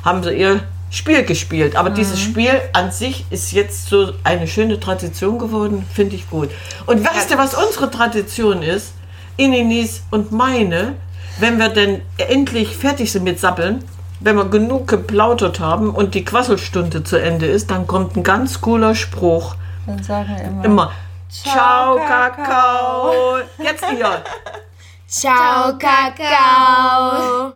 haben 0.05 0.23
sie 0.23 0.33
ihr 0.33 0.61
Spiel 0.91 1.23
gespielt. 1.23 1.77
Aber 1.77 1.91
dieses 1.91 2.19
Spiel 2.19 2.51
an 2.73 2.91
sich 2.91 3.25
ist 3.31 3.53
jetzt 3.53 3.89
so 3.89 4.13
eine 4.25 4.49
schöne 4.49 4.81
Tradition 4.81 5.39
geworden, 5.39 5.87
finde 5.95 6.17
ich 6.17 6.29
gut. 6.31 6.49
Und 6.87 7.07
weißt 7.07 7.31
du, 7.31 7.39
was 7.39 7.55
unsere 7.55 7.91
Tradition 7.91 8.63
ist? 8.63 8.95
Ininis 9.41 10.03
und 10.11 10.33
meine, 10.33 10.95
wenn 11.39 11.59
wir 11.59 11.71
denn 11.71 12.03
endlich 12.19 12.77
fertig 12.77 13.11
sind 13.11 13.25
mit 13.25 13.41
Sappeln, 13.41 13.83
wenn 14.21 14.37
wir 14.37 14.45
genug 14.45 14.87
geplaudert 14.87 15.61
haben 15.61 15.91
und 15.91 16.15
die 16.15 16.25
Quasselstunde 16.25 17.03
zu 17.05 17.17
Ende 17.17 17.47
ist, 17.47 17.71
dann 17.71 17.87
kommt 17.87 18.17
ein 18.17 18.23
ganz 18.23 18.61
cooler 18.61 18.95
Spruch. 18.95 19.57
Dann 19.87 20.03
sagen 20.03 20.29
wir 20.29 20.45
immer. 20.45 20.65
Immer. 20.65 20.93
Ciao, 21.31 21.97
Ciao, 21.97 22.07
Kakao. 22.07 23.39
Jetzt 23.59 23.85
ihr. 23.99 24.23
Ciao, 25.07 25.79
Kakao. 25.79 27.49